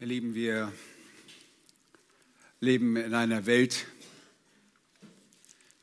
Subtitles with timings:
[0.00, 0.72] Ihr Lieben, wir
[2.58, 3.86] leben in einer Welt,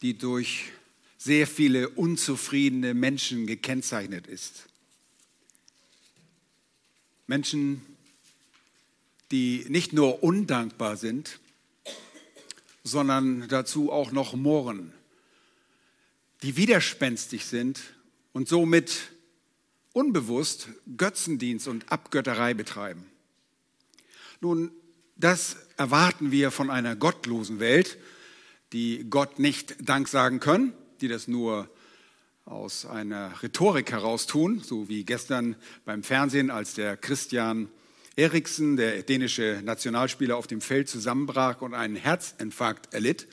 [0.01, 0.65] die durch
[1.17, 4.67] sehr viele unzufriedene Menschen gekennzeichnet ist.
[7.25, 7.81] Menschen,
[9.31, 11.39] die nicht nur undankbar sind,
[12.83, 14.91] sondern dazu auch noch murren,
[16.43, 17.79] die widerspenstig sind
[18.33, 19.13] und somit
[19.93, 20.67] unbewusst
[20.97, 23.10] Götzendienst und Abgötterei betreiben.
[24.43, 24.71] Nun,
[25.15, 27.99] das erwarten wir von einer gottlosen Welt,
[28.73, 31.69] die Gott nicht Dank sagen können, die das nur
[32.45, 37.69] aus einer Rhetorik heraus tun, so wie gestern beim Fernsehen, als der Christian
[38.15, 43.27] Eriksen, der dänische Nationalspieler, auf dem Feld zusammenbrach und einen Herzinfarkt erlitt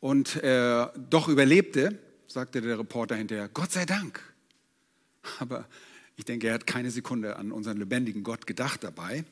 [0.00, 4.20] und er doch überlebte, sagte der Reporter hinterher, Gott sei Dank.
[5.38, 5.68] Aber
[6.16, 9.24] ich denke, er hat keine Sekunde an unseren lebendigen Gott gedacht dabei.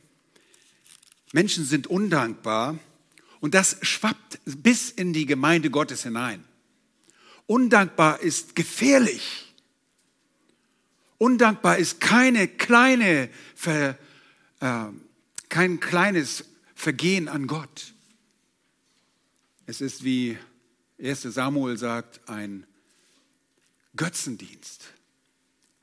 [1.32, 2.78] Menschen sind undankbar
[3.40, 6.44] und das schwappt bis in die Gemeinde Gottes hinein.
[7.46, 9.54] Undankbar ist gefährlich.
[11.18, 13.98] Undankbar ist keine kleine, Ver,
[14.60, 14.84] äh,
[15.48, 17.94] kein kleines Vergehen an Gott.
[19.66, 20.36] Es ist, wie
[20.98, 22.66] 1 Samuel sagt, ein
[23.96, 24.84] Götzendienst.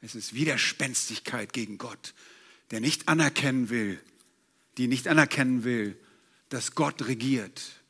[0.02, 2.14] Es ist Widerspenstigkeit gegen Gott,
[2.72, 4.00] der nicht anerkennen will,
[4.78, 5.98] die nicht anerkennen will,
[6.50, 7.82] dass Gott regiert.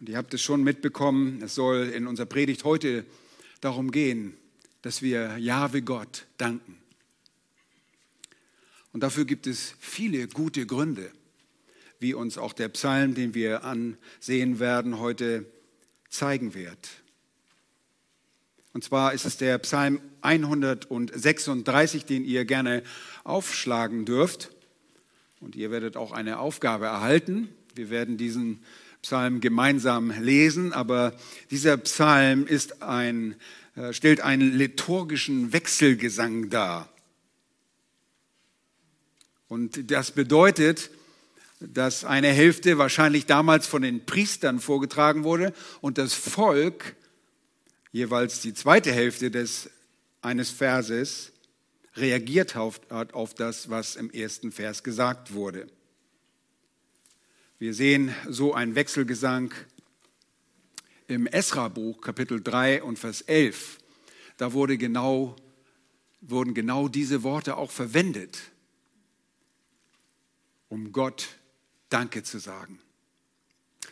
[0.00, 3.06] Und ihr habt es schon mitbekommen, es soll in unserer Predigt heute
[3.60, 4.36] darum gehen,
[4.82, 6.76] dass wir Jahwe Gott danken.
[8.92, 11.10] Und dafür gibt es viele gute Gründe,
[11.98, 15.46] wie uns auch der Psalm, den wir ansehen werden, heute
[16.08, 16.88] zeigen wird.
[18.76, 22.82] Und zwar ist es der Psalm 136, den ihr gerne
[23.24, 24.50] aufschlagen dürft.
[25.40, 27.48] Und ihr werdet auch eine Aufgabe erhalten.
[27.74, 28.62] Wir werden diesen
[29.00, 31.14] Psalm gemeinsam lesen, aber
[31.50, 33.36] dieser Psalm ist ein,
[33.76, 36.90] äh, stellt einen liturgischen Wechselgesang dar.
[39.48, 40.90] Und das bedeutet,
[41.60, 46.94] dass eine Hälfte wahrscheinlich damals von den Priestern vorgetragen wurde und das Volk
[47.96, 49.70] jeweils die zweite Hälfte des,
[50.20, 51.32] eines Verses
[51.94, 55.66] reagiert hat auf das, was im ersten Vers gesagt wurde.
[57.58, 59.54] Wir sehen so einen Wechselgesang
[61.08, 63.78] im Esra-Buch, Kapitel 3 und Vers 11.
[64.36, 65.34] Da wurde genau,
[66.20, 68.38] wurden genau diese Worte auch verwendet,
[70.68, 71.28] um Gott
[71.88, 72.78] Danke zu sagen.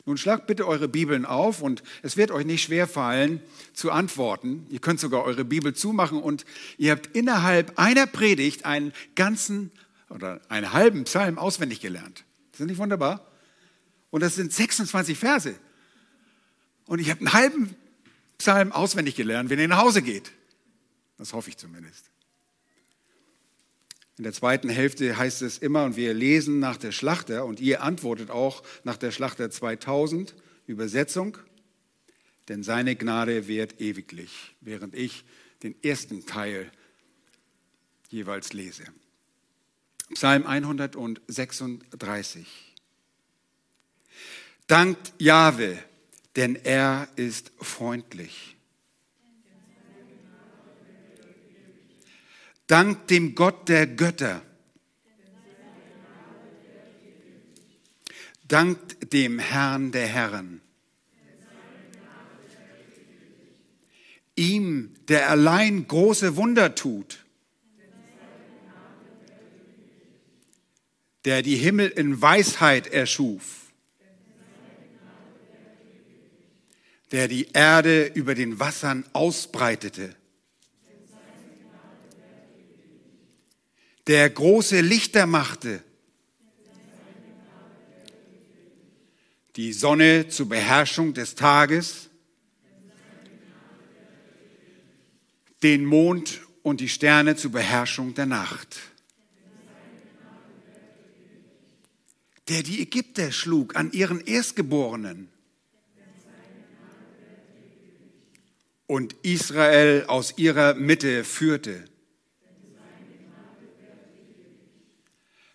[0.06, 3.40] Nun schlagt bitte eure Bibeln auf und es wird euch nicht schwer fallen
[3.72, 4.66] zu antworten.
[4.68, 6.44] Ihr könnt sogar eure Bibel zumachen und
[6.76, 9.70] ihr habt innerhalb einer Predigt einen ganzen
[10.10, 12.24] oder einen halben Psalm auswendig gelernt.
[12.52, 13.26] Ist das nicht wunderbar?
[14.10, 15.54] Und das sind 26 Verse.
[16.86, 17.76] Und ich habe einen halben
[18.38, 20.32] Psalm auswendig gelernt, wenn ihr nach Hause geht.
[21.16, 22.10] Das hoffe ich zumindest.
[24.16, 27.82] In der zweiten Hälfte heißt es immer, und wir lesen nach der Schlachter, und ihr
[27.82, 30.36] antwortet auch nach der Schlachter 2000,
[30.66, 31.36] Übersetzung,
[32.48, 35.24] denn seine Gnade währt ewiglich, während ich
[35.62, 36.70] den ersten Teil
[38.08, 38.84] jeweils lese.
[40.12, 42.46] Psalm 136.
[44.66, 45.78] Dankt Jahwe,
[46.36, 48.53] denn er ist freundlich
[52.74, 54.42] Dank dem Gott der Götter.
[58.48, 60.60] Dank dem Herrn der Herren.
[64.34, 67.24] Ihm, der allein große Wunder tut.
[71.24, 73.72] Der die Himmel in Weisheit erschuf.
[77.12, 80.16] Der die Erde über den Wassern ausbreitete
[84.06, 85.82] der große Lichter machte,
[89.56, 92.10] die Sonne zur Beherrschung des Tages,
[95.62, 98.78] den Mond und die Sterne zur Beherrschung der Nacht,
[102.48, 105.30] der die Ägypter schlug an ihren Erstgeborenen
[108.86, 111.84] und Israel aus ihrer Mitte führte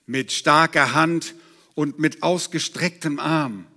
[0.10, 1.36] mit starker Hand
[1.76, 3.68] und mit ausgestrecktem Arm,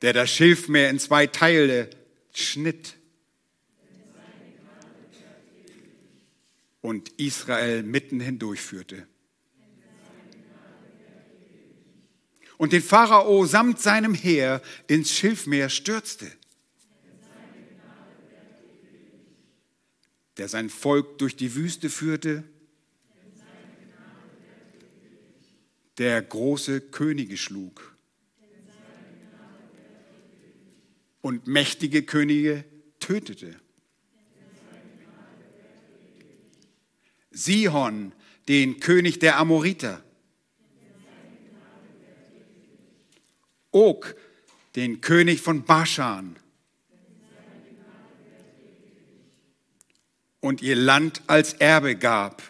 [0.00, 1.90] der das Schilfmeer in zwei Teile
[2.32, 2.94] schnitt,
[6.80, 9.06] und Israel mitten hindurchführte.
[12.56, 16.32] Und den Pharao samt seinem Heer ins Schilfmeer stürzte.
[20.38, 22.44] Der sein Volk durch die Wüste führte.
[25.98, 27.96] Der große Könige schlug.
[31.20, 32.64] Und mächtige Könige
[33.00, 33.56] tötete.
[37.32, 38.12] Sihon,
[38.46, 40.04] den König der Amoriter.
[43.70, 44.14] Og,
[44.76, 46.38] den König von Baschan.
[50.40, 52.42] Und ihr Land als Erbe gab.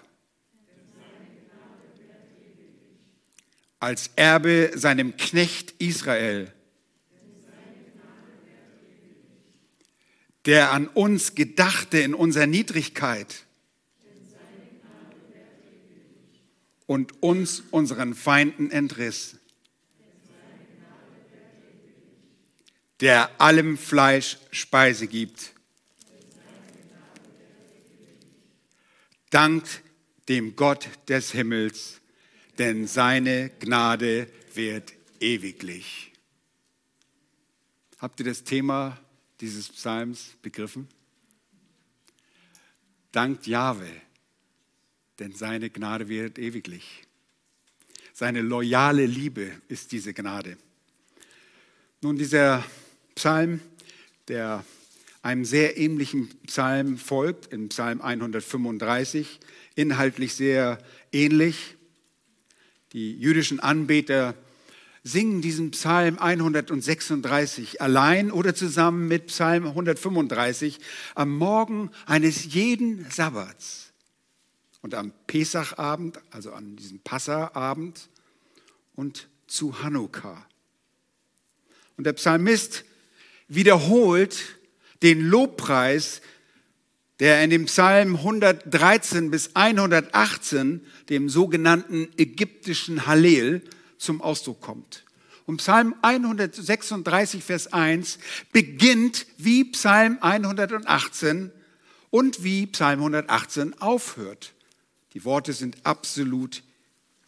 [3.80, 6.52] Als Erbe seinem Knecht Israel.
[10.44, 13.44] Der an uns gedachte in unserer Niedrigkeit
[16.88, 19.36] und uns unseren Feinden entriss.
[23.00, 25.52] Der allem Fleisch Speise gibt.
[29.30, 29.82] Dankt
[30.28, 32.00] dem Gott des Himmels,
[32.58, 36.12] denn seine Gnade wird ewiglich.
[37.98, 38.98] Habt ihr das Thema
[39.40, 40.88] dieses Psalms begriffen?
[43.12, 43.88] Dankt Jahwe
[45.18, 47.02] denn seine Gnade wird ewiglich.
[48.12, 50.56] Seine loyale Liebe ist diese Gnade.
[52.00, 52.64] Nun, dieser
[53.14, 53.60] Psalm,
[54.28, 54.64] der
[55.28, 59.40] einem sehr ähnlichen Psalm folgt, im Psalm 135,
[59.74, 60.78] inhaltlich sehr
[61.12, 61.76] ähnlich.
[62.94, 64.34] Die jüdischen Anbeter
[65.04, 70.78] singen diesen Psalm 136 allein oder zusammen mit Psalm 135
[71.14, 73.92] am Morgen eines jeden Sabbats.
[74.80, 78.08] Und am Pesachabend, also an diesem Passaabend
[78.94, 80.46] und zu Hanukkah.
[81.98, 82.86] Und der Psalmist
[83.46, 84.57] wiederholt
[85.02, 86.20] den Lobpreis,
[87.20, 93.62] der in dem Psalm 113 bis 118, dem sogenannten ägyptischen Hallel,
[93.98, 95.04] zum Ausdruck kommt.
[95.46, 98.18] Und Psalm 136, Vers 1
[98.52, 101.50] beginnt wie Psalm 118
[102.10, 104.52] und wie Psalm 118 aufhört.
[105.14, 106.62] Die Worte sind absolut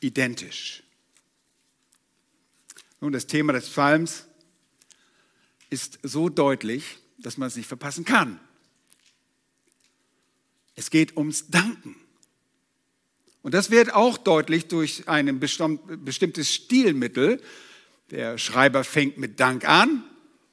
[0.01, 0.83] identisch.
[3.01, 4.27] Nun, das Thema des Psalms
[5.71, 8.41] ist so deutlich, dass man es nicht verpassen kann.
[10.75, 11.97] Es geht ums Danken.
[13.43, 17.43] Und das wird auch deutlich durch ein bestimmtes Stilmittel.
[18.11, 20.05] Der Schreiber fängt mit Dank an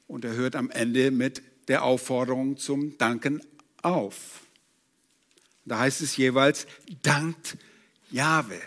[0.06, 3.42] und er hört am Ende mit der Aufforderung zum Danken
[3.82, 4.40] auf.
[5.64, 6.66] Da heißt es jeweils,
[7.02, 7.58] dankt
[8.10, 8.58] Jahwe.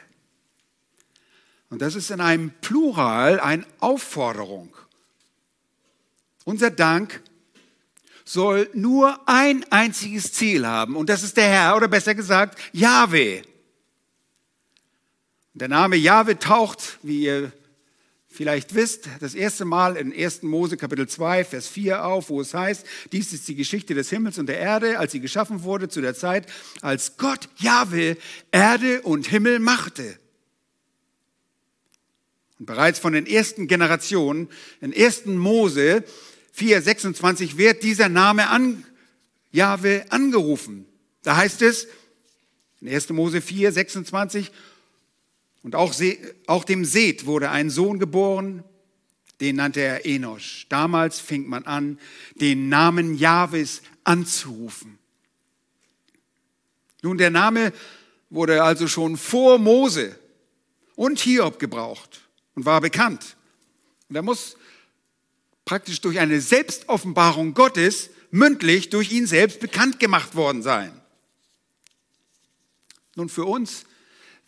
[1.70, 4.76] Und das ist in einem Plural eine Aufforderung.
[6.44, 7.24] Unser Dank
[8.32, 13.42] soll nur ein einziges Ziel haben und das ist der Herr oder besser gesagt Jahwe.
[15.54, 17.52] Der Name Jahwe taucht, wie ihr
[18.30, 20.44] vielleicht wisst, das erste Mal in 1.
[20.44, 24.38] Mose Kapitel 2, Vers 4 auf, wo es heißt, dies ist die Geschichte des Himmels
[24.38, 26.48] und der Erde, als sie geschaffen wurde zu der Zeit,
[26.80, 28.16] als Gott Jahwe
[28.52, 30.18] Erde und Himmel machte.
[32.60, 34.48] Und bereits von den ersten Generationen,
[34.80, 35.26] in 1.
[35.26, 36.06] Mose
[36.52, 38.84] 4, 26 wird dieser Name an
[39.52, 40.86] Jahwe angerufen.
[41.24, 41.88] Da heißt es,
[42.82, 43.10] in 1.
[43.10, 44.52] Mose 4, 26,
[45.64, 45.94] und auch,
[46.48, 48.64] auch dem Seth wurde ein Sohn geboren,
[49.40, 50.68] den nannte er Enosch.
[50.70, 52.00] Damals fing man an,
[52.36, 54.98] den Namen Jahwes anzurufen.
[57.02, 57.74] Nun, der Name
[58.30, 60.16] wurde also schon vor Mose
[60.96, 62.22] und Hiob gebraucht
[62.56, 63.36] und war bekannt.
[64.10, 64.56] Und er muss
[65.66, 70.92] praktisch durch eine Selbstoffenbarung Gottes mündlich durch ihn selbst bekannt gemacht worden sein.
[73.16, 73.86] Nun, für uns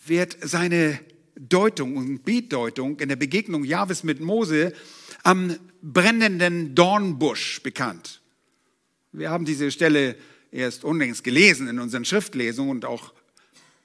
[0.06, 1.00] wird seine
[1.36, 4.74] Deutung und Bedeutung in der Begegnung Jahwes mit Mose
[5.24, 8.22] am brennenden Dornbusch bekannt.
[9.12, 10.16] Wir haben diese Stelle
[10.52, 13.14] erst unlängst gelesen in unseren Schriftlesungen und auch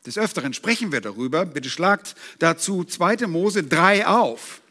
[0.06, 1.44] des Öfteren sprechen wir darüber.
[1.44, 3.26] Bitte schlagt dazu 2.
[3.26, 4.62] Mose 3 auf.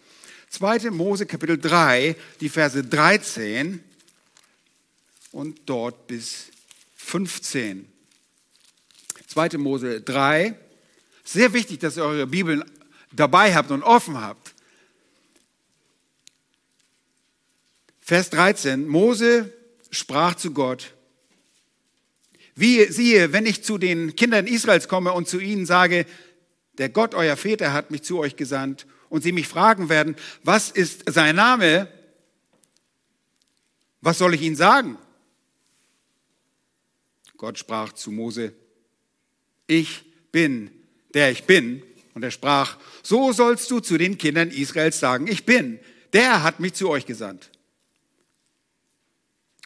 [0.50, 0.92] 2.
[0.92, 3.84] Mose Kapitel 3, die Verse 13
[5.32, 6.48] und dort bis
[6.96, 7.88] 15.
[9.28, 9.58] 2.
[9.58, 10.56] Mose 3,
[11.24, 12.64] sehr wichtig, dass ihr eure Bibeln
[13.12, 14.54] dabei habt und offen habt.
[18.00, 18.88] Vers 13.
[18.88, 19.54] Mose
[19.92, 20.94] sprach zu Gott,
[22.56, 26.06] Wie siehe, wenn ich zu den Kindern Israels komme und zu ihnen sage,
[26.78, 30.70] der Gott euer Väter hat mich zu euch gesandt und sie mich fragen werden, was
[30.70, 31.92] ist sein Name?
[34.02, 34.98] Was soll ich ihnen sagen?
[37.38, 38.54] Gott sprach zu Mose,
[39.68, 40.72] ich bin,
[41.14, 41.84] der ich bin.
[42.14, 45.80] Und er sprach, so sollst du zu den Kindern Israels sagen, ich bin,
[46.14, 47.52] der hat mich zu euch gesandt.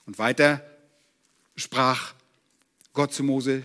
[0.06, 0.66] Und weiter
[1.56, 2.14] sprach
[2.94, 3.64] Gott zu Mose,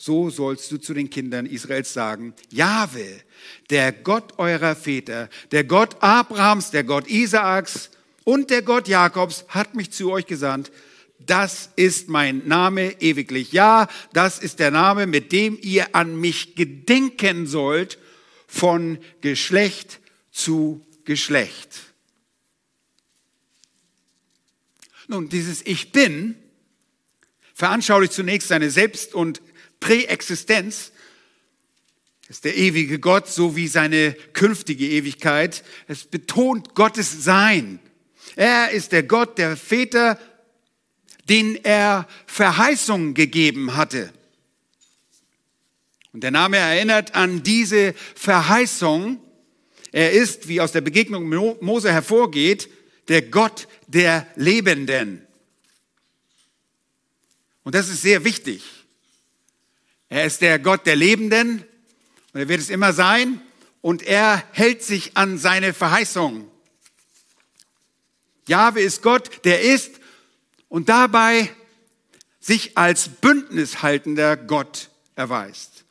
[0.00, 3.20] so sollst du zu den Kindern Israels sagen, Jahwe,
[3.68, 7.90] der Gott eurer Väter, der Gott Abrahams, der Gott Isaaks
[8.24, 10.72] und der Gott Jakobs hat mich zu euch gesandt.
[11.18, 13.52] Das ist mein Name ewiglich.
[13.52, 17.98] Ja, das ist der Name, mit dem ihr an mich gedenken sollt
[18.46, 20.00] von Geschlecht
[20.32, 21.78] zu Geschlecht.
[25.08, 26.36] Nun, dieses Ich bin
[27.52, 29.42] veranschaulicht zunächst seine Selbst- und
[29.80, 30.92] Präexistenz.
[32.28, 35.64] ist der ewige Gott sowie seine künftige Ewigkeit.
[35.88, 37.80] Es betont Gottes Sein.
[38.36, 40.18] Er ist der Gott der Väter,
[41.28, 44.12] den er Verheißungen gegeben hatte.
[46.12, 49.20] Und der Name erinnert an diese Verheißung.
[49.92, 51.28] Er ist, wie aus der Begegnung
[51.60, 52.68] Mose hervorgeht,
[53.08, 55.26] der Gott der Lebenden.
[57.64, 58.79] Und das ist sehr wichtig.
[60.10, 61.64] Er ist der Gott der Lebenden
[62.32, 63.40] und er wird es immer sein
[63.80, 66.50] und er hält sich an seine Verheißung.
[68.48, 70.00] Jahwe ist Gott, der ist
[70.68, 71.48] und dabei
[72.40, 75.84] sich als bündnishaltender Gott erweist.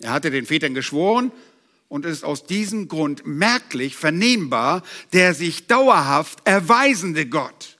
[0.00, 1.30] Er hatte den Vätern geschworen
[1.88, 4.82] und ist aus diesem Grund merklich vernehmbar
[5.12, 7.78] der sich dauerhaft erweisende Gott.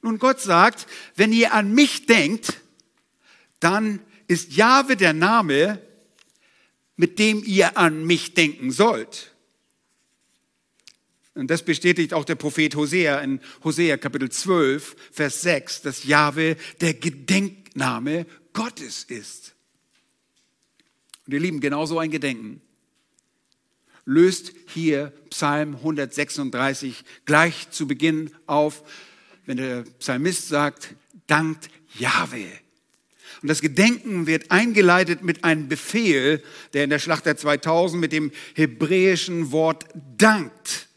[0.00, 0.86] Nun, Gott sagt,
[1.16, 2.59] wenn ihr an mich denkt,
[3.60, 5.80] dann ist Jahwe der Name,
[6.96, 9.32] mit dem ihr an mich denken sollt.
[11.34, 16.56] Und das bestätigt auch der Prophet Hosea in Hosea Kapitel 12, Vers 6, dass Jahwe
[16.80, 19.54] der Gedenkname Gottes ist.
[21.26, 22.60] Und ihr Lieben, genau so ein Gedenken
[24.04, 28.82] löst hier Psalm 136 gleich zu Beginn auf,
[29.46, 30.94] wenn der Psalmist sagt,
[31.26, 32.46] dankt Jahwe.
[33.42, 36.42] Und das Gedenken wird eingeleitet mit einem Befehl,
[36.72, 40.88] der in der Schlachter 2000 mit dem hebräischen Wort dankt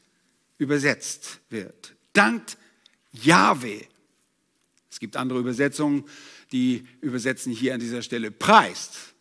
[0.58, 1.96] übersetzt wird.
[2.12, 2.58] Dankt
[3.12, 3.82] Jahwe.
[4.92, 6.06] Es gibt andere Übersetzungen,
[6.52, 9.14] die übersetzen hier an dieser Stelle preist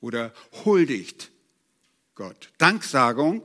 [0.00, 0.32] oder
[0.64, 1.30] huldigt
[2.14, 2.50] Gott.
[2.58, 3.42] Danksagung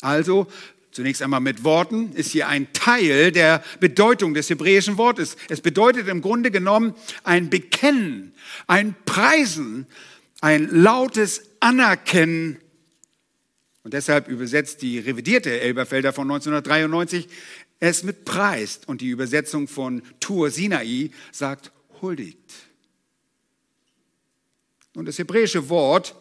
[0.00, 0.46] also
[0.92, 5.36] Zunächst einmal mit Worten ist hier ein Teil der Bedeutung des hebräischen Wortes.
[5.48, 8.34] Es bedeutet im Grunde genommen ein Bekennen,
[8.66, 9.86] ein Preisen,
[10.40, 12.58] ein lautes Anerkennen.
[13.84, 17.28] Und deshalb übersetzt die revidierte Elberfelder von 1993
[17.78, 18.88] es mit preist.
[18.88, 22.52] Und die Übersetzung von Tur Sinai sagt huldigt.
[24.94, 26.14] Und das hebräische Wort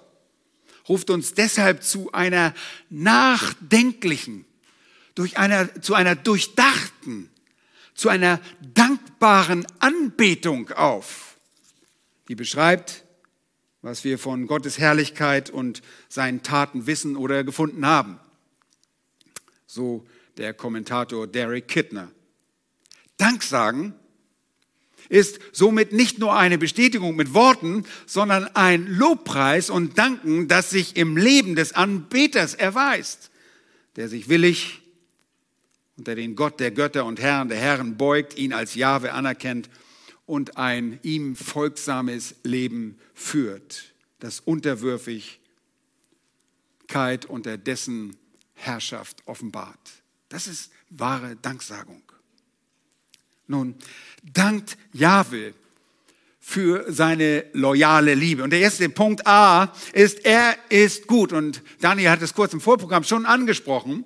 [0.88, 2.53] ruft uns deshalb zu einer
[2.89, 4.45] nachdenklichen,
[5.19, 7.29] durch einer, zu einer durchdachten,
[7.93, 8.39] zu einer
[8.73, 11.35] dankbaren Anbetung auf,
[12.29, 13.03] die beschreibt,
[13.81, 18.17] was wir von Gottes Herrlichkeit und seinen Taten wissen oder gefunden haben.
[19.67, 20.07] So
[20.38, 22.09] der Kommentator Derek Kittner.
[23.17, 23.93] Danksagen
[25.09, 30.95] ist somit nicht nur eine Bestätigung mit Worten, sondern ein Lobpreis und Danken, das sich
[30.95, 33.31] im Leben des Anbeters erweist,
[33.97, 34.78] der sich willig
[35.99, 39.69] unter den Gott der Götter und Herren der Herren beugt, ihn als Jahwe anerkennt
[40.25, 48.15] und ein ihm folgsames Leben führt, das Unterwürfigkeit unter dessen
[48.53, 49.91] Herrschaft offenbart.
[50.29, 52.01] Das ist wahre Danksagung.
[53.47, 53.75] Nun,
[54.23, 55.53] dankt Jahwe
[56.39, 58.43] für seine loyale Liebe.
[58.43, 61.33] Und der erste Punkt A ist, er ist gut.
[61.33, 64.05] Und Daniel hat es kurz im Vorprogramm schon angesprochen.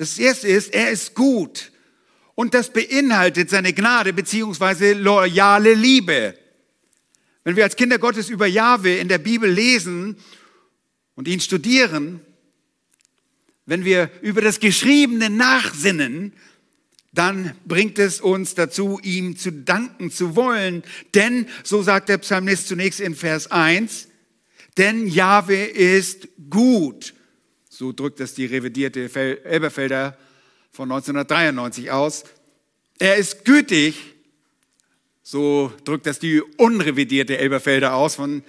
[0.00, 1.72] Das erste ist, er ist gut.
[2.34, 6.38] Und das beinhaltet seine Gnade beziehungsweise loyale Liebe.
[7.44, 10.16] Wenn wir als Kinder Gottes über Jahwe in der Bibel lesen
[11.16, 12.20] und ihn studieren,
[13.66, 16.32] wenn wir über das Geschriebene nachsinnen,
[17.12, 20.82] dann bringt es uns dazu, ihm zu danken zu wollen.
[21.14, 24.08] Denn, so sagt der Psalmist zunächst in Vers 1,
[24.78, 27.12] denn Jahwe ist gut
[27.80, 29.08] so drückt es die revidierte
[29.42, 30.14] Elberfelder
[30.70, 32.24] von 1993 aus.
[32.98, 33.94] Er ist gütig,
[35.22, 38.42] So drückt das die unrevidierte Elberfelder aus von,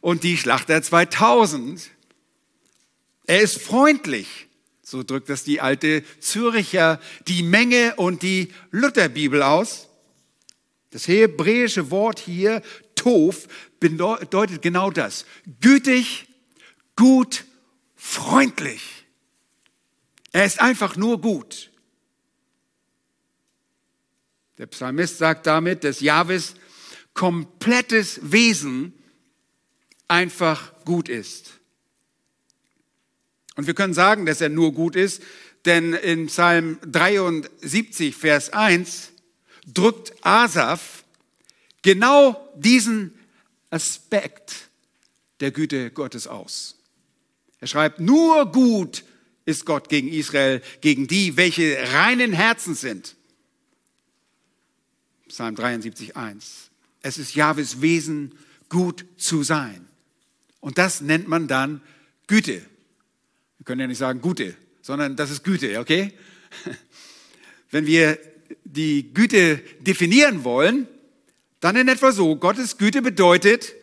[0.00, 1.90] und die Schlachter 2000.
[3.26, 4.46] Er ist freundlich.
[4.82, 9.88] So drückt das die alte Züricher, die Menge und die Lutherbibel aus.
[10.92, 12.62] Das hebräische Wort hier,
[12.94, 13.48] Tov,
[13.80, 15.26] bedeutet genau das.
[15.60, 16.26] Gütig,
[16.96, 17.44] gut,
[17.98, 19.04] freundlich.
[20.32, 21.70] Er ist einfach nur gut.
[24.56, 26.54] Der Psalmist sagt damit, dass Jahwes
[27.12, 28.94] komplettes Wesen
[30.06, 31.58] einfach gut ist.
[33.56, 35.22] Und wir können sagen, dass er nur gut ist,
[35.64, 39.10] denn in Psalm 73, Vers 1
[39.66, 41.04] drückt Asaf
[41.82, 43.18] genau diesen
[43.70, 44.70] Aspekt
[45.40, 46.77] der Güte Gottes aus.
[47.60, 49.04] Er schreibt, nur gut
[49.44, 53.16] ist Gott gegen Israel, gegen die, welche reinen Herzens sind.
[55.28, 56.70] Psalm 73, 1.
[57.02, 58.34] Es ist Jahwes Wesen,
[58.68, 59.86] gut zu sein.
[60.60, 61.80] Und das nennt man dann
[62.26, 62.62] Güte.
[63.58, 66.12] Wir können ja nicht sagen Gute, sondern das ist Güte, okay?
[67.70, 68.18] Wenn wir
[68.64, 70.86] die Güte definieren wollen,
[71.60, 72.36] dann in etwa so.
[72.36, 73.74] Gottes Güte bedeutet,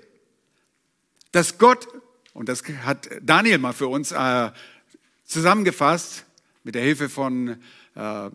[1.31, 1.87] dass Gott,
[2.35, 4.51] und das hat Daniel mal für uns äh,
[5.23, 6.25] zusammengefasst,
[6.65, 7.55] mit der Hilfe von
[7.95, 8.29] äh,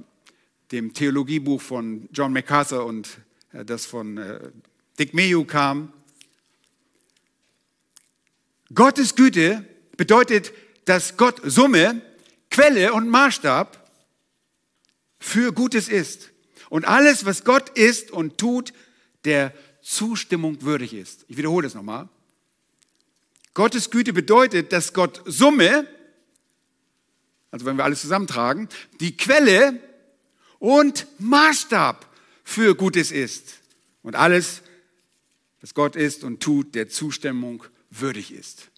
[0.73, 3.19] dem Theologiebuch von John MacArthur und
[3.53, 4.41] äh, das von äh,
[4.99, 5.93] Dick Mayo kam.
[8.75, 9.67] Gottes Güte
[9.99, 10.55] bedeutet,
[10.87, 12.01] dass Gott Summe,
[12.51, 13.87] Quelle und Maßstab
[15.19, 16.31] für Gutes ist.
[16.71, 18.73] Und alles, was Gott ist und tut,
[19.27, 19.53] der
[19.83, 21.27] Zustimmung würdig ist.
[21.29, 22.09] Ich wiederhole das nochmal.
[23.61, 25.87] Gottes Güte bedeutet, dass Gott Summe,
[27.51, 29.79] also wenn wir alles zusammentragen, die Quelle
[30.59, 32.09] und Maßstab
[32.43, 33.59] für Gutes ist.
[34.03, 34.63] Und alles,
[35.61, 38.71] was Gott ist und tut, der Zustimmung würdig ist.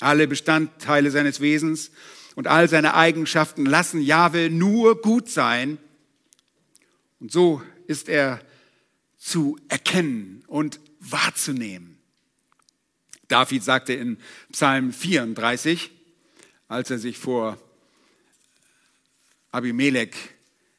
[0.00, 1.90] Alle Bestandteile seines Wesens
[2.36, 5.76] und all seine Eigenschaften lassen Jahwe nur gut sein.
[7.20, 8.40] Und so ist er
[9.18, 11.95] zu erkennen und wahrzunehmen.
[13.28, 14.18] David sagte in
[14.52, 15.90] Psalm 34,
[16.68, 17.58] als er sich vor
[19.50, 20.14] Abimelech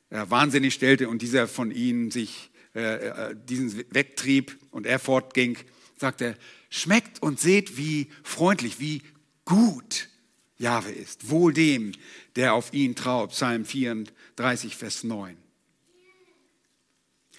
[0.09, 5.57] äh, wahnsinnig stellte und dieser von ihnen sich äh, äh, diesen wegtrieb und er fortging,
[5.97, 6.37] sagte
[6.69, 9.01] schmeckt und seht, wie freundlich, wie
[9.45, 10.09] gut
[10.57, 11.29] Jahwe ist.
[11.29, 11.93] Wohl dem,
[12.35, 13.31] der auf ihn traut.
[13.31, 15.37] Psalm 34, Vers 9.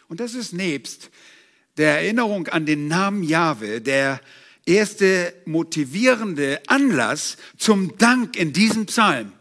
[0.09, 1.11] Und das ist nebst
[1.79, 4.21] der Erinnerung an den Namen Jahwe der
[4.69, 9.33] erste motivierende Anlass zum Dank in diesem Psalm.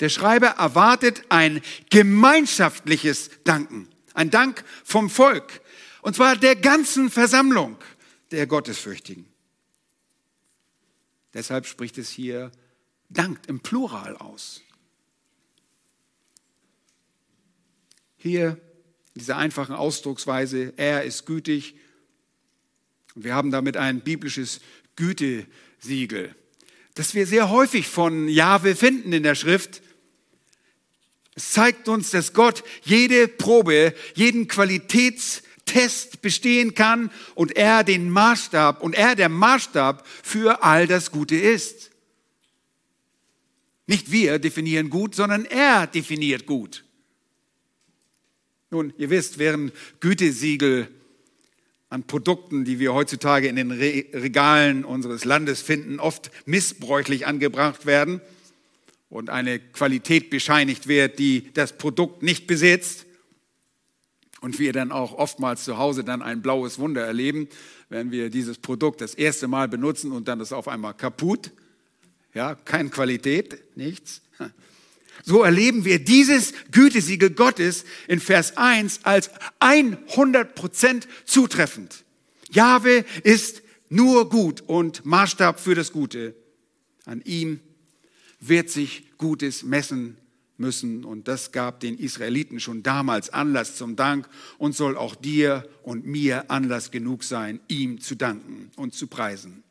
[0.00, 5.60] Der Schreiber erwartet ein gemeinschaftliches Danken, ein Dank vom Volk,
[6.02, 7.76] und zwar der ganzen Versammlung
[8.30, 9.26] der Gottesfürchtigen.
[11.32, 12.52] Deshalb spricht es hier
[13.08, 14.60] dankt im Plural aus.
[18.16, 18.60] Hier
[19.14, 21.76] in dieser einfachen Ausdrucksweise, er ist gütig.
[23.14, 24.60] Wir haben damit ein biblisches
[24.96, 26.34] Gütesiegel,
[26.94, 29.82] das wir sehr häufig von Jahwe finden in der Schrift.
[31.36, 38.82] Es zeigt uns, dass Gott jede Probe, jeden Qualitätstest bestehen kann und er den Maßstab
[38.82, 41.90] und er der Maßstab für all das Gute ist.
[43.86, 46.84] Nicht wir definieren gut, sondern er definiert gut.
[48.70, 50.88] Nun, ihr wisst, während Gütesiegel
[51.88, 58.20] an Produkten, die wir heutzutage in den Regalen unseres Landes finden, oft missbräuchlich angebracht werden
[59.08, 63.06] und eine Qualität bescheinigt wird, die das Produkt nicht besitzt.
[64.40, 67.48] Und wir dann auch oftmals zu Hause dann ein blaues Wunder erleben,
[67.88, 71.50] wenn wir dieses Produkt das erste Mal benutzen und dann ist auf einmal kaputt.
[72.34, 74.20] Ja, keine Qualität, nichts.
[75.22, 82.04] So erleben wir dieses Gütesiegel Gottes in Vers 1 als 100% zutreffend.
[82.50, 86.34] Jahwe ist nur gut und Maßstab für das Gute.
[87.04, 87.60] An ihm
[88.40, 90.16] wird sich Gutes messen
[90.56, 91.04] müssen.
[91.04, 96.06] Und das gab den Israeliten schon damals Anlass zum Dank und soll auch dir und
[96.06, 99.62] mir Anlass genug sein, ihm zu danken und zu preisen.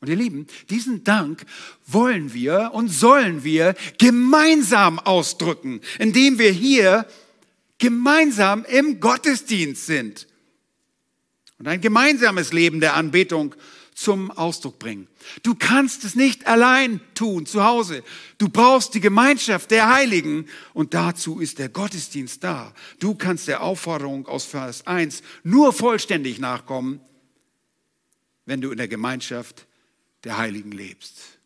[0.00, 1.44] Und ihr Lieben, diesen Dank
[1.86, 7.06] wollen wir und sollen wir gemeinsam ausdrücken, indem wir hier
[7.78, 10.26] gemeinsam im Gottesdienst sind
[11.58, 13.54] und ein gemeinsames Leben der Anbetung
[13.94, 15.08] zum Ausdruck bringen.
[15.42, 18.04] Du kannst es nicht allein tun zu Hause.
[18.36, 22.74] Du brauchst die Gemeinschaft der Heiligen und dazu ist der Gottesdienst da.
[23.00, 27.00] Du kannst der Aufforderung aus Vers 1 nur vollständig nachkommen,
[28.44, 29.66] wenn du in der Gemeinschaft
[30.24, 31.38] der Heiligen lebst.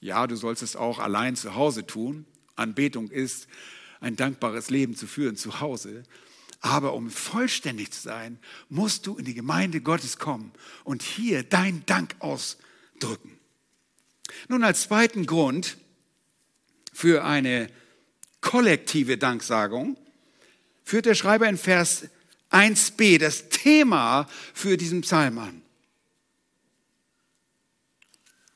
[0.00, 2.26] Ja, du sollst es auch allein zu Hause tun.
[2.56, 3.48] Anbetung ist,
[4.00, 6.04] ein dankbares Leben zu führen zu Hause.
[6.60, 10.52] Aber um vollständig zu sein, musst du in die Gemeinde Gottes kommen
[10.84, 13.38] und hier dein Dank ausdrücken.
[14.48, 15.78] Nun als zweiten Grund
[16.92, 17.70] für eine
[18.40, 19.96] kollektive Danksagung
[20.84, 22.08] führt der Schreiber in Vers
[22.50, 25.59] 1b das Thema für diesen Psalm an.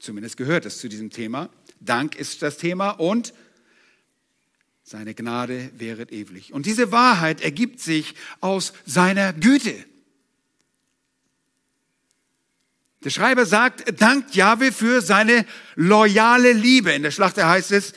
[0.04, 1.48] Zumindest gehört es zu diesem Thema.
[1.80, 3.32] Dank ist das Thema und
[4.82, 6.52] seine Gnade wäret ewig.
[6.52, 9.74] Und diese Wahrheit ergibt sich aus seiner Güte.
[13.02, 16.92] Der Schreiber sagt, dankt Jahwe für seine loyale Liebe.
[16.92, 17.94] In der Schlachter heißt es,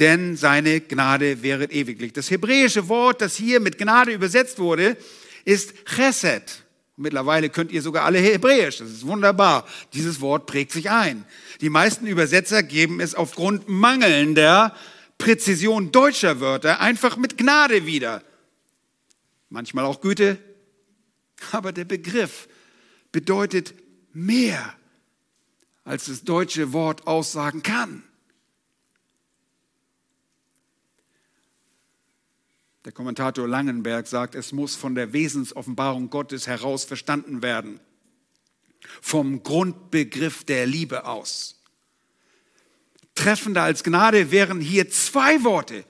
[0.00, 2.12] denn seine Gnade wäret ewiglich.
[2.12, 4.96] Das hebräische Wort, das hier mit Gnade übersetzt wurde,
[5.44, 6.63] ist Chesed.
[6.96, 8.78] Mittlerweile könnt ihr sogar alle Hebräisch.
[8.78, 9.66] Das ist wunderbar.
[9.94, 11.24] Dieses Wort prägt sich ein.
[11.60, 14.74] Die meisten Übersetzer geben es aufgrund mangelnder
[15.18, 18.22] Präzision deutscher Wörter einfach mit Gnade wieder.
[19.48, 20.38] Manchmal auch Güte,
[21.52, 22.48] aber der Begriff
[23.10, 23.74] bedeutet
[24.12, 24.74] mehr,
[25.84, 28.02] als das deutsche Wort aussagen kann.
[32.84, 37.80] Der Kommentator Langenberg sagt, es muss von der Wesensoffenbarung Gottes heraus verstanden werden,
[39.00, 41.62] vom Grundbegriff der Liebe aus.
[43.14, 45.86] Treffender als Gnade wären hier zwei Worte.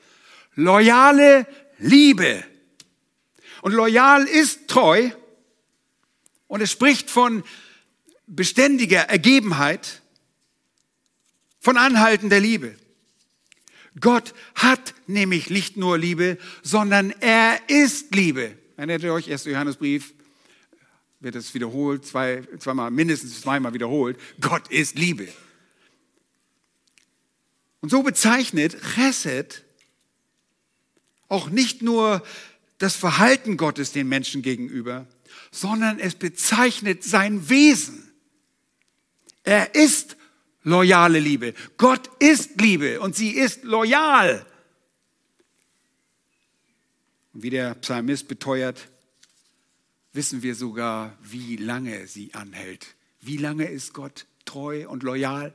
[0.55, 2.45] Loyale Liebe.
[3.63, 5.11] Und loyal ist treu
[6.47, 7.43] und es spricht von
[8.29, 10.01] beständiger Ergebenheit,
[11.59, 12.77] von anhaltender Liebe.
[14.01, 18.57] Gott hat nämlich nicht nur Liebe, sondern er ist Liebe.
[18.77, 19.45] Erinnert ihr euch, 1.
[19.45, 20.15] Johannesbrief,
[21.21, 24.19] wird es wiederholt, zwei, zweimal, mindestens zweimal wiederholt.
[24.41, 25.29] Gott ist Liebe.
[27.81, 29.65] Und so bezeichnet Chesed
[31.29, 32.23] auch nicht nur
[32.79, 35.07] das Verhalten Gottes den Menschen gegenüber,
[35.51, 38.13] sondern es bezeichnet sein Wesen.
[39.45, 40.17] Er ist
[40.65, 41.55] loyale Liebe.
[41.77, 44.45] Gott ist Liebe und sie ist loyal.
[47.33, 48.89] Und wie der Psalmist beteuert,
[50.13, 52.95] wissen wir sogar, wie lange sie anhält.
[53.21, 55.55] Wie lange ist Gott treu und loyal?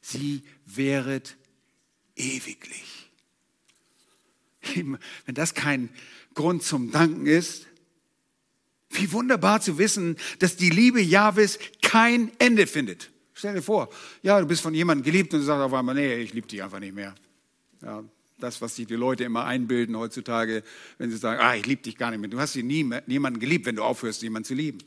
[0.00, 1.36] sie wäret
[2.16, 3.10] ewiglich.
[4.74, 5.90] Wenn das kein
[6.34, 7.66] Grund zum Danken ist,
[8.90, 13.10] wie wunderbar zu wissen, dass die Liebe Jahwes kein Ende findet.
[13.38, 13.88] Stell dir vor,
[14.20, 16.60] ja, du bist von jemandem geliebt und du sagst auf einmal, nee, ich liebe dich
[16.60, 17.14] einfach nicht mehr.
[17.80, 18.02] Ja,
[18.36, 20.64] das, was sich die Leute immer einbilden heutzutage,
[20.98, 22.28] wenn sie sagen, ah, ich liebe dich gar nicht mehr.
[22.28, 24.78] Du hast nie niemanden geliebt, wenn du aufhörst, jemanden zu lieben.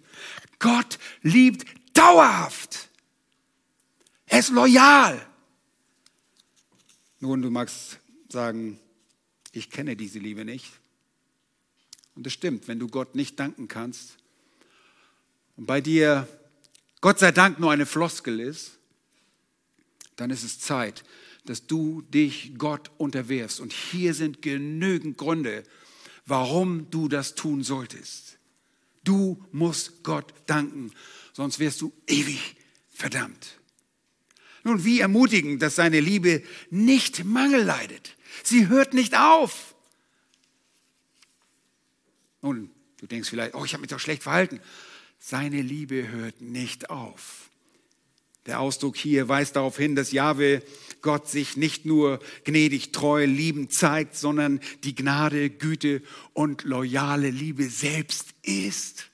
[0.59, 2.89] Gott liebt dauerhaft.
[4.25, 5.25] Er ist loyal.
[7.21, 8.81] Nun, du magst sagen,
[9.53, 10.73] ich kenne diese Liebe nicht.
[12.15, 14.17] Und es stimmt, wenn du Gott nicht danken kannst
[15.55, 16.27] und bei dir
[17.01, 18.77] Gott sei Dank nur eine Floskel ist,
[20.15, 21.03] dann ist es Zeit,
[21.45, 23.59] dass du dich Gott unterwirfst.
[23.59, 25.63] Und hier sind genügend Gründe,
[26.27, 28.37] warum du das tun solltest.
[29.03, 30.91] Du musst Gott danken,
[31.33, 32.55] sonst wirst du ewig
[32.91, 33.57] verdammt.
[34.63, 38.15] Nun, wie ermutigend, dass seine Liebe nicht Mangel leidet.
[38.43, 39.73] Sie hört nicht auf.
[42.43, 44.59] Nun, du denkst vielleicht, oh, ich habe mich doch schlecht verhalten.
[45.23, 47.51] Seine Liebe hört nicht auf.
[48.47, 50.63] Der Ausdruck hier weist darauf hin, dass Jahwe
[51.03, 56.01] Gott sich nicht nur gnädig, treu, liebend zeigt, sondern die Gnade, Güte
[56.34, 59.10] und loyale Liebe selbst ist.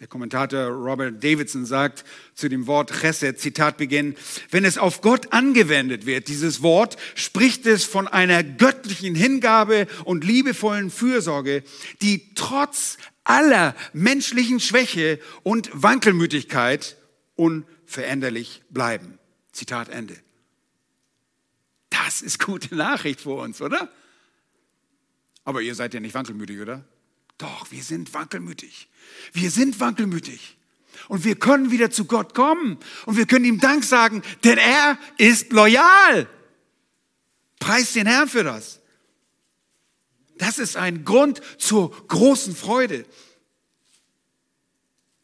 [0.00, 2.04] Der Kommentator Robert Davidson sagt
[2.34, 4.16] zu dem Wort Chesed, Zitat Beginn,
[4.50, 10.24] wenn es auf Gott angewendet wird, dieses Wort, spricht es von einer göttlichen Hingabe und
[10.24, 11.62] liebevollen Fürsorge,
[12.02, 12.96] die trotz
[13.30, 16.96] aller menschlichen Schwäche und Wankelmütigkeit
[17.36, 19.18] unveränderlich bleiben.
[19.52, 20.16] Zitat Ende.
[21.90, 23.88] Das ist gute Nachricht für uns, oder?
[25.44, 26.84] Aber ihr seid ja nicht wankelmütig, oder?
[27.38, 28.88] Doch, wir sind wankelmütig.
[29.32, 30.56] Wir sind wankelmütig.
[31.08, 34.98] Und wir können wieder zu Gott kommen und wir können ihm Dank sagen, denn er
[35.18, 36.28] ist loyal.
[37.60, 38.79] Preis den Herrn für das.
[40.40, 43.04] Das ist ein Grund zur großen Freude.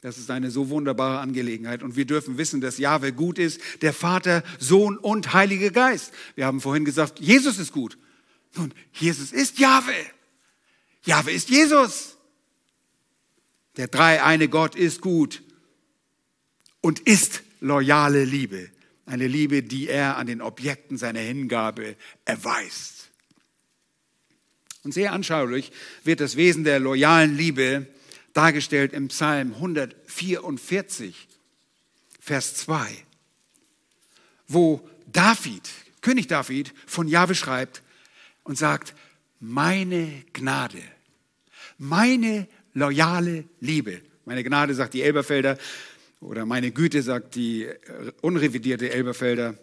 [0.03, 1.83] Das ist eine so wunderbare Angelegenheit.
[1.83, 6.13] Und wir dürfen wissen, dass Jahwe gut ist, der Vater, Sohn und Heiliger Geist.
[6.35, 7.97] Wir haben vorhin gesagt, Jesus ist gut.
[8.57, 9.95] Nun, Jesus ist Jahwe.
[11.07, 12.19] Jahwe ist Jesus.
[13.79, 15.43] Der dreieine Gott ist gut
[16.83, 18.71] und ist loyale Liebe.
[19.07, 22.96] Eine Liebe, die er an den Objekten seiner Hingabe erweist.
[24.87, 25.73] Und sehr anschaulich
[26.05, 27.89] wird das Wesen der loyalen Liebe
[28.35, 31.27] dargestellt im Psalm 144,
[32.21, 32.87] Vers 2,
[34.47, 35.69] wo David,
[36.03, 37.83] König David, von Jahwe schreibt
[38.45, 38.95] und sagt,
[39.41, 40.81] meine Gnade,
[41.79, 45.59] meine loyale Liebe, meine Gnade, sagt die Elberfelder,
[46.21, 49.59] oder meine Güte, sagt die äh, unrevidierte Elberfelder.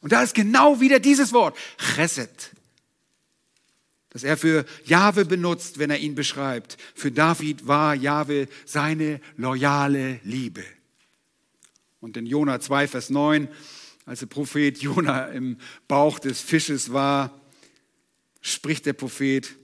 [0.00, 1.56] Und da ist genau wieder dieses Wort,
[1.94, 2.50] Chesed
[4.12, 6.76] das er für Jahwe benutzt, wenn er ihn beschreibt.
[6.94, 10.62] Für David war Jahwe seine loyale Liebe.
[12.00, 13.48] Und in Jona 2, Vers 9,
[14.04, 15.56] als der Prophet Jona im
[15.88, 17.40] Bauch des Fisches war,
[18.42, 19.56] spricht der Prophet,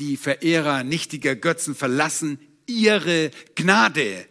[0.00, 4.26] die Verehrer nichtiger Götzen verlassen ihre Gnade.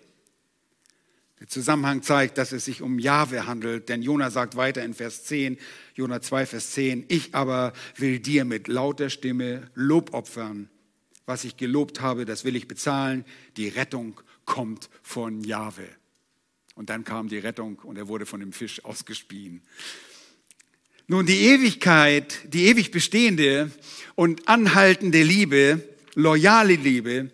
[1.39, 5.23] Der Zusammenhang zeigt, dass es sich um Jahwe handelt, denn Jona sagt weiter in Vers
[5.26, 5.58] 10,
[5.93, 10.69] Jona 2, Vers 10, ich aber will dir mit lauter Stimme Lob opfern.
[11.28, 13.23] Was ich gelobt habe, das will ich bezahlen.
[13.56, 15.88] Die Rettung kommt von Jahwe.
[16.73, 19.62] Und dann kam die Rettung und er wurde von dem Fisch ausgespien.
[21.08, 23.71] Nun, die Ewigkeit, die ewig bestehende
[24.15, 27.32] und anhaltende Liebe, loyale Liebe,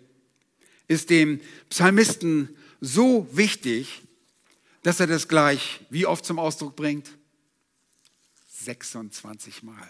[0.87, 1.39] ist dem
[1.69, 2.49] Psalmisten
[2.83, 4.01] so wichtig,
[4.83, 7.17] dass er das gleich wie oft zum Ausdruck bringt?
[8.49, 9.89] 26 Mal.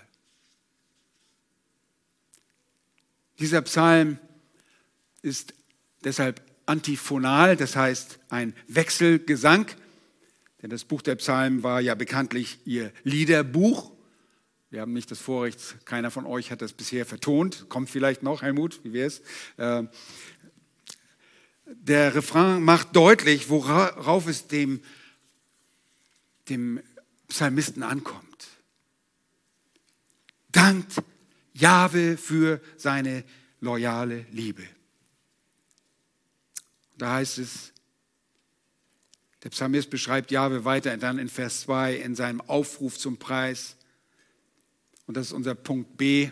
[3.39, 4.19] Dieser Psalm
[5.23, 5.55] ist
[6.03, 9.65] deshalb antiphonal, das heißt ein Wechselgesang,
[10.61, 13.91] denn das Buch der Psalmen war ja bekanntlich ihr Liederbuch.
[14.69, 17.69] Wir haben nicht das Vorrecht, keiner von euch hat das bisher vertont.
[17.69, 19.21] Kommt vielleicht noch, Helmut, wie wäre es?
[21.81, 24.81] Der Refrain macht deutlich, worauf es dem,
[26.49, 26.81] dem
[27.27, 28.47] Psalmisten ankommt.
[30.51, 31.01] Dankt
[31.53, 33.23] Jahwe für seine
[33.59, 34.63] loyale Liebe.
[36.97, 37.73] Da heißt es,
[39.41, 43.75] der Psalmist beschreibt Jahwe weiter dann in Vers 2 in seinem Aufruf zum Preis.
[45.07, 46.29] Und das ist unser Punkt B.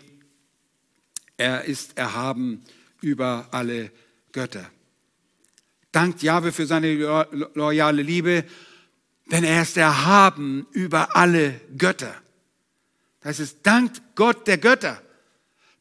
[1.36, 2.62] Er ist erhaben
[3.00, 3.90] über alle
[4.30, 4.70] Götter
[5.92, 8.44] dankt Jahwe für seine loyale Liebe,
[9.30, 12.14] denn er ist erhaben über alle Götter.
[13.20, 15.00] Das heißt, es dankt Gott der Götter.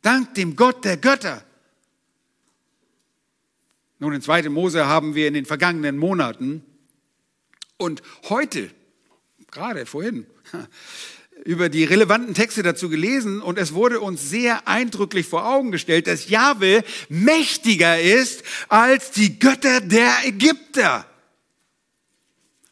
[0.02, 1.43] Dankt dem Gott der Götter.
[4.00, 4.50] Nun, in 2.
[4.50, 6.63] Mose haben wir in den vergangenen Monaten
[7.78, 8.71] und heute,
[9.52, 10.26] gerade vorhin,
[11.43, 16.08] über die relevanten Texte dazu gelesen und es wurde uns sehr eindrücklich vor Augen gestellt,
[16.08, 21.06] dass Jahwe mächtiger ist als die Götter der Ägypter.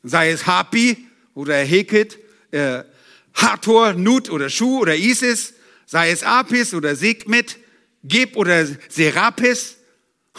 [0.03, 0.97] Sei es Hapi
[1.33, 2.19] oder Heket,
[2.51, 2.83] äh,
[3.33, 5.53] Hathor, Nut oder Shu oder Isis,
[5.85, 7.57] sei es Apis oder Segmet,
[8.03, 9.77] Geb oder Serapis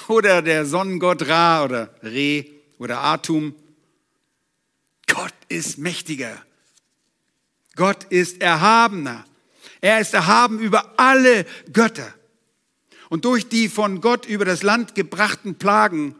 [0.09, 2.47] oder der Sonnengott Ra oder Re
[2.79, 3.55] oder Atum.
[5.07, 6.43] Gott ist mächtiger.
[7.81, 9.25] Gott ist erhabener.
[9.81, 12.15] Er ist erhaben über alle Götter.
[13.09, 16.15] Und durch die von Gott über das Land gebrachten Plagen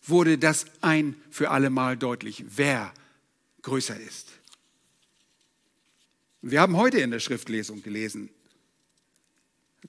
[0.00, 2.94] wurde das ein für alle Mal deutlich, wer
[3.62, 4.28] größer ist.
[6.40, 8.30] Wir haben heute in der Schriftlesung gelesen,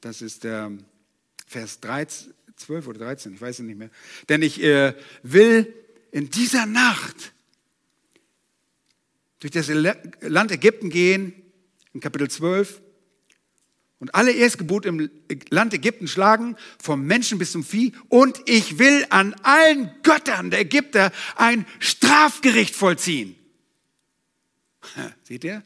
[0.01, 0.71] das ist der
[1.45, 3.91] Vers 13, 12 oder 13, ich weiß es nicht mehr.
[4.29, 5.71] Denn ich äh, will
[6.09, 7.34] in dieser Nacht
[9.39, 11.33] durch das Land Ägypten gehen,
[11.93, 12.81] in Kapitel 12,
[13.99, 15.09] und alle Erstgeburt im
[15.49, 20.61] Land Ägypten schlagen, vom Menschen bis zum Vieh, und ich will an allen Göttern der
[20.61, 23.35] Ägypter ein Strafgericht vollziehen.
[25.23, 25.63] Seht ihr?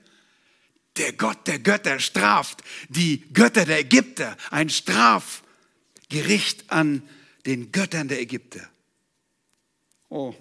[0.98, 7.04] Der Gott der Götter straft die Götter der Ägypter, ein Strafgericht an
[7.46, 8.70] den Göttern der Ägypter.
[10.10, 10.34] Oh,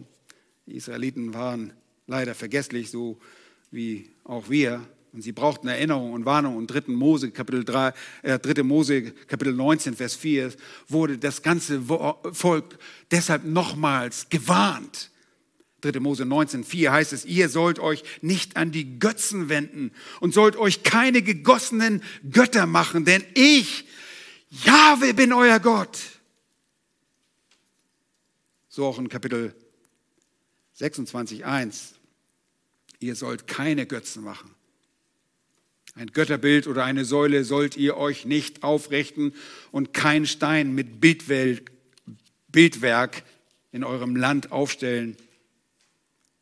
[0.67, 1.73] die Israeliten waren
[2.09, 3.19] leider vergesslich, so
[3.71, 4.85] wie auch wir.
[5.13, 6.57] Und sie brauchten Erinnerung und Warnung.
[6.57, 6.93] Und 3.
[6.93, 7.93] Mose, Kapitel 3,
[8.23, 8.63] äh, 3.
[8.63, 10.53] Mose, Kapitel 19, Vers 4,
[10.89, 12.79] wurde das ganze Volk
[13.11, 15.11] deshalb nochmals gewarnt.
[15.83, 16.01] 3.
[16.01, 20.57] Mose 19, 4 heißt es, ihr sollt euch nicht an die Götzen wenden und sollt
[20.57, 23.87] euch keine gegossenen Götter machen, denn ich,
[24.51, 25.99] Jahwe, bin euer Gott.
[28.69, 29.55] So auch in Kapitel
[30.75, 31.98] 26, 1.
[33.01, 34.55] Ihr sollt keine Götzen machen.
[35.95, 39.35] Ein Götterbild oder eine Säule sollt ihr euch nicht aufrichten
[39.73, 43.23] und kein Stein mit Bildwerk
[43.73, 45.17] in eurem Land aufstellen,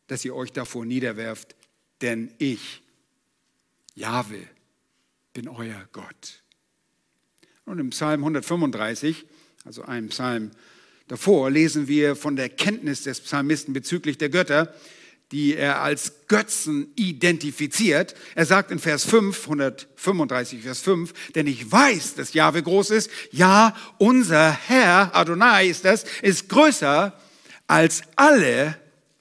[0.07, 1.55] dass ihr euch davor niederwerft,
[2.01, 2.81] denn ich,
[3.95, 4.39] Jahwe,
[5.33, 6.43] bin euer Gott.
[7.65, 9.25] Und im Psalm 135,
[9.65, 10.51] also einem Psalm
[11.07, 14.73] davor, lesen wir von der Kenntnis des Psalmisten bezüglich der Götter,
[15.31, 18.15] die er als Götzen identifiziert.
[18.35, 23.11] Er sagt in Vers 5, 135, Vers 5, denn ich weiß, dass Jahwe groß ist.
[23.31, 27.17] Ja, unser Herr, Adonai ist das, ist größer
[27.67, 28.79] als alle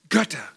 [0.09, 0.49] Götter.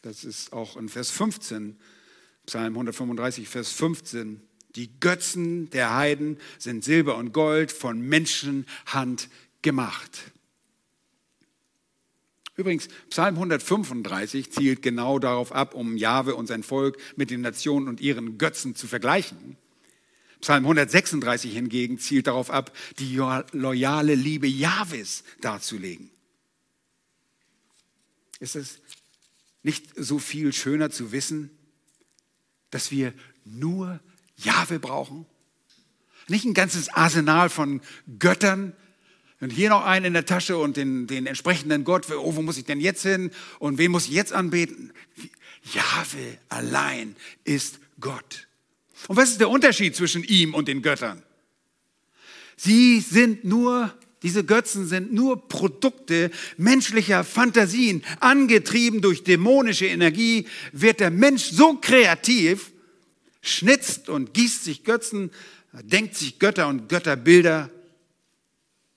[0.00, 1.78] Das ist auch in Vers 15,
[2.46, 4.40] Psalm 135, Vers 15.
[4.76, 9.28] Die Götzen der Heiden sind Silber und Gold von Menschenhand
[9.62, 10.32] gemacht.
[12.56, 17.86] Übrigens, Psalm 135 zielt genau darauf ab, um Jahwe und sein Volk mit den Nationen
[17.86, 19.56] und ihren Götzen zu vergleichen.
[20.40, 23.16] Psalm 136 hingegen zielt darauf ab, die
[23.52, 26.10] loyale Liebe Jahwes darzulegen.
[28.40, 28.80] Ist es
[29.62, 31.50] nicht so viel schöner zu wissen,
[32.70, 33.12] dass wir
[33.44, 34.00] nur
[34.36, 35.26] Jahwe brauchen?
[36.28, 37.80] Nicht ein ganzes Arsenal von
[38.18, 38.74] Göttern,
[39.40, 42.10] und hier noch einen in der Tasche und den, den entsprechenden Gott.
[42.10, 43.30] Oh, wo muss ich denn jetzt hin?
[43.58, 44.92] Und wen muss ich jetzt anbeten?
[45.74, 48.46] Jahwe allein ist Gott.
[49.08, 51.22] Und was ist der Unterschied zwischen ihm und den Göttern?
[52.56, 58.02] Sie sind nur, diese Götzen sind nur Produkte menschlicher Fantasien.
[58.20, 62.72] Angetrieben durch dämonische Energie wird der Mensch so kreativ,
[63.42, 65.30] schnitzt und gießt sich Götzen,
[65.82, 67.70] denkt sich Götter und Götterbilder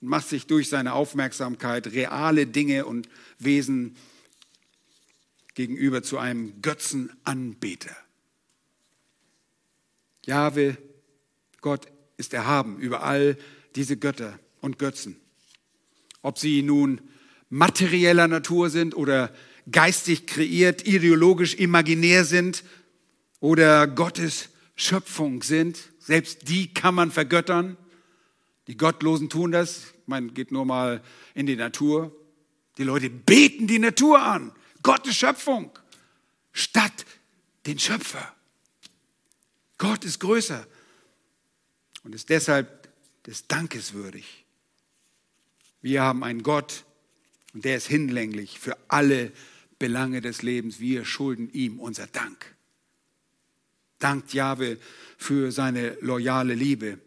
[0.00, 3.08] und macht sich durch seine Aufmerksamkeit reale Dinge und
[3.38, 3.96] Wesen
[5.54, 7.96] gegenüber zu einem Götzenanbeter.
[10.24, 10.76] Jahwe,
[11.60, 11.86] Gott
[12.16, 13.36] ist erhaben über all
[13.74, 15.16] diese Götter und Götzen.
[16.22, 17.00] Ob sie nun
[17.48, 19.34] materieller Natur sind oder
[19.70, 22.64] geistig kreiert, ideologisch imaginär sind
[23.40, 27.76] oder Gottes Schöpfung sind, selbst die kann man vergöttern.
[28.70, 29.94] Die Gottlosen tun das.
[30.06, 31.02] Man geht nur mal
[31.34, 32.14] in die Natur.
[32.78, 34.52] Die Leute beten die Natur an,
[34.84, 35.76] Gottes Schöpfung,
[36.52, 37.04] statt
[37.66, 38.32] den Schöpfer.
[39.76, 40.64] Gott ist größer
[42.04, 42.88] und ist deshalb
[43.24, 44.44] des Dankes würdig.
[45.82, 46.84] Wir haben einen Gott
[47.52, 49.32] und der ist hinlänglich für alle
[49.80, 50.78] Belange des Lebens.
[50.78, 52.54] Wir schulden ihm unser Dank.
[53.98, 54.78] Dankt Jahwe
[55.18, 57.00] für seine loyale Liebe.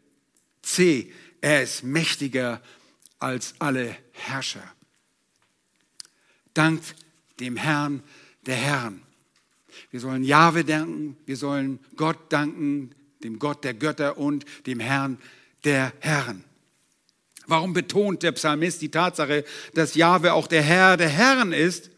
[0.61, 1.09] C.
[1.43, 2.61] Er ist mächtiger
[3.19, 4.63] als alle Herrscher.
[6.53, 6.95] Dankt
[7.41, 8.01] dem Herrn
[8.45, 9.01] der Herren.
[9.91, 15.17] Wir sollen Jahwe danken, wir sollen Gott danken, dem Gott der Götter und dem Herrn
[15.65, 16.45] der Herren.
[17.45, 21.89] Warum betont der Psalmist die Tatsache, dass Jahwe auch der Herr der Herren ist?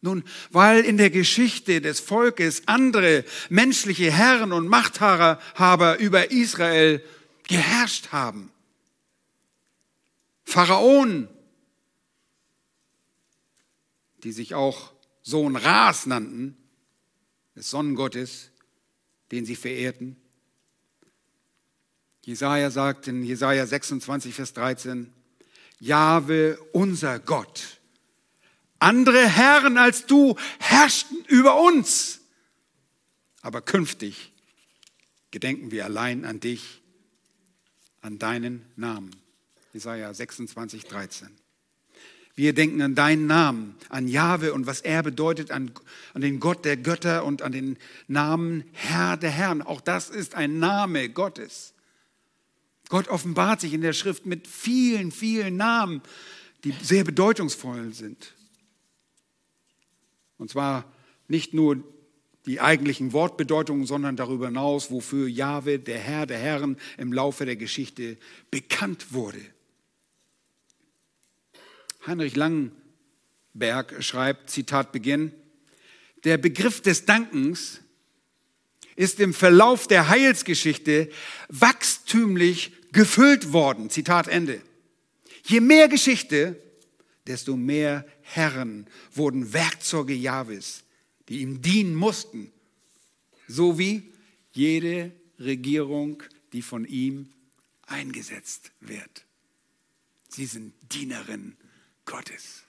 [0.00, 7.02] Nun, weil in der Geschichte des Volkes andere menschliche Herren und Machthaber über Israel
[7.48, 8.52] geherrscht haben.
[10.50, 11.28] Pharaonen,
[14.24, 16.56] die sich auch Sohn Ras nannten,
[17.54, 18.50] des Sonnengottes,
[19.30, 20.16] den sie verehrten.
[22.22, 25.12] Jesaja sagt in Jesaja 26, Vers 13,
[25.78, 27.80] Jahwe, unser Gott,
[28.78, 32.20] andere Herren als du herrschten über uns.
[33.40, 34.32] Aber künftig
[35.30, 36.82] gedenken wir allein an dich,
[38.00, 39.19] an deinen Namen.
[39.72, 41.28] Jesaja 26, 13.
[42.34, 45.72] Wir denken an deinen Namen, an Jahwe und was er bedeutet, an,
[46.14, 47.76] an den Gott der Götter und an den
[48.08, 49.62] Namen Herr der Herren.
[49.62, 51.74] Auch das ist ein Name Gottes.
[52.88, 56.02] Gott offenbart sich in der Schrift mit vielen, vielen Namen,
[56.64, 58.32] die sehr bedeutungsvoll sind.
[60.38, 60.90] Und zwar
[61.28, 61.84] nicht nur
[62.46, 67.56] die eigentlichen Wortbedeutungen, sondern darüber hinaus, wofür Jahwe, der Herr der Herren, im Laufe der
[67.56, 68.16] Geschichte
[68.50, 69.40] bekannt wurde.
[72.06, 75.32] Heinrich Langenberg schreibt, Zitat Beginn,
[76.24, 77.80] der Begriff des Dankens
[78.96, 81.10] ist im Verlauf der Heilsgeschichte
[81.48, 83.90] wachstümlich gefüllt worden.
[83.90, 84.60] Zitat Ende.
[85.44, 86.60] Je mehr Geschichte,
[87.26, 90.84] desto mehr Herren wurden Werkzeuge Jahwes,
[91.28, 92.52] die ihm dienen mussten,
[93.48, 94.12] so wie
[94.52, 96.22] jede Regierung,
[96.52, 97.30] die von ihm
[97.86, 99.24] eingesetzt wird.
[100.28, 101.56] Sie sind Dienerinnen
[102.10, 102.64] Gottes.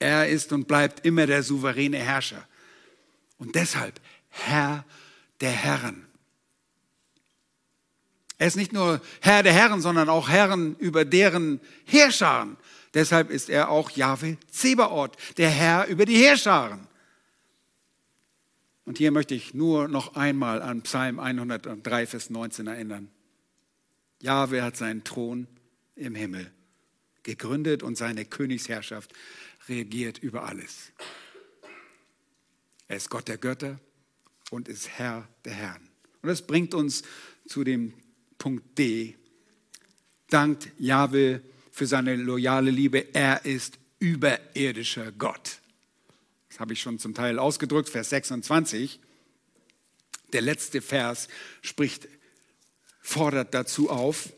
[0.00, 2.48] Er ist und bleibt immer der souveräne Herrscher.
[3.38, 4.00] Und deshalb
[4.30, 4.84] Herr
[5.40, 6.06] der Herren.
[8.38, 12.56] Er ist nicht nur Herr der Herren, sondern auch Herren über deren Heerscharen.
[12.94, 16.88] Deshalb ist er auch Jahwe Zebaoth, der Herr über die Heerscharen.
[18.86, 23.10] Und hier möchte ich nur noch einmal an Psalm 103, Vers 19 erinnern.
[24.20, 25.46] Jahwe hat seinen Thron
[25.94, 26.50] im Himmel
[27.22, 29.12] gegründet und seine Königsherrschaft
[29.68, 30.92] regiert über alles.
[32.88, 33.78] Er ist Gott der Götter
[34.50, 35.88] und ist Herr der Herren.
[36.22, 37.02] Und das bringt uns
[37.46, 37.94] zu dem
[38.36, 39.16] Punkt D.
[40.28, 43.14] Dankt Jahwe für seine loyale Liebe.
[43.14, 45.60] Er ist überirdischer Gott.
[46.48, 48.98] Das habe ich schon zum Teil ausgedrückt, Vers 26.
[50.32, 51.28] Der letzte Vers
[51.62, 52.08] spricht,
[53.00, 54.32] fordert dazu auf,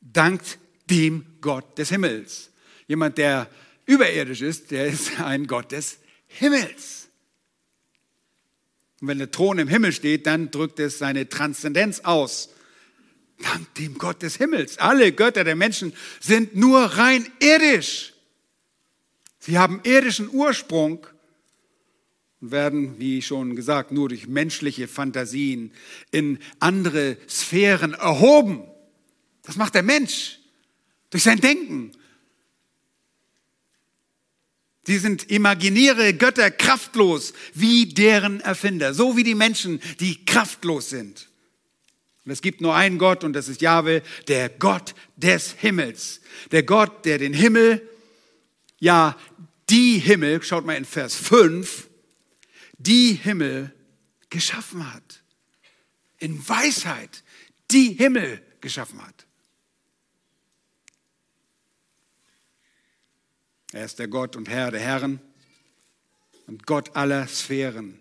[0.00, 0.58] dankt
[0.90, 2.50] dem Gott des Himmels.
[2.86, 3.48] Jemand, der
[3.86, 7.08] überirdisch ist, der ist ein Gott des Himmels.
[9.00, 12.50] Und wenn der Thron im Himmel steht, dann drückt es seine Transzendenz aus.
[13.38, 14.78] Dank dem Gott des Himmels.
[14.78, 18.12] Alle Götter der Menschen sind nur rein irdisch.
[19.38, 21.06] Sie haben irdischen Ursprung
[22.40, 25.72] und werden, wie schon gesagt, nur durch menschliche Fantasien
[26.10, 28.64] in andere Sphären erhoben.
[29.42, 30.39] Das macht der Mensch
[31.10, 31.92] durch sein Denken.
[34.84, 41.28] Sie sind imaginäre Götter kraftlos, wie deren Erfinder, so wie die Menschen, die kraftlos sind.
[42.24, 46.20] Und es gibt nur einen Gott und das ist Jahwe, der Gott des Himmels.
[46.50, 47.86] Der Gott, der den Himmel,
[48.78, 49.16] ja,
[49.68, 51.88] die Himmel, schaut mal in Vers 5,
[52.78, 53.74] die Himmel
[54.28, 55.22] geschaffen hat.
[56.18, 57.22] In Weisheit
[57.70, 59.26] die Himmel geschaffen hat.
[63.72, 65.20] Er ist der Gott und Herr der Herren
[66.48, 68.00] und Gott aller Sphären.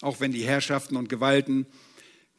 [0.00, 1.66] Auch wenn die Herrschaften und Gewalten,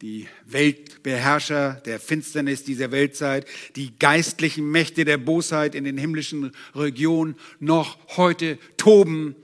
[0.02, 7.36] die Weltbeherrscher der Finsternis dieser Weltzeit, die geistlichen Mächte der Bosheit in den himmlischen Regionen
[7.60, 9.38] noch heute toben.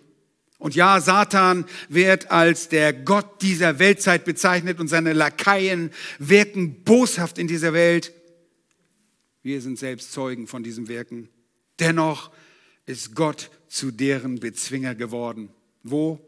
[0.58, 7.38] Und ja, Satan wird als der Gott dieser Weltzeit bezeichnet und seine Lakaien wirken boshaft
[7.38, 8.12] in dieser Welt.
[9.44, 11.30] Wir sind selbst Zeugen von diesem Wirken.
[11.80, 12.32] Dennoch
[12.86, 15.50] ist Gott zu deren Bezwinger geworden.
[15.84, 16.20] Wo?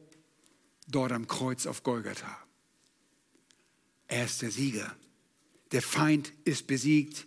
[0.88, 2.38] Dort am Kreuz auf Golgatha.
[4.08, 4.96] Er ist der Sieger.
[5.72, 7.26] Der Feind ist besiegt.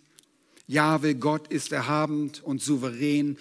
[0.67, 3.37] Jahwe, Gott ist erhabend und souverän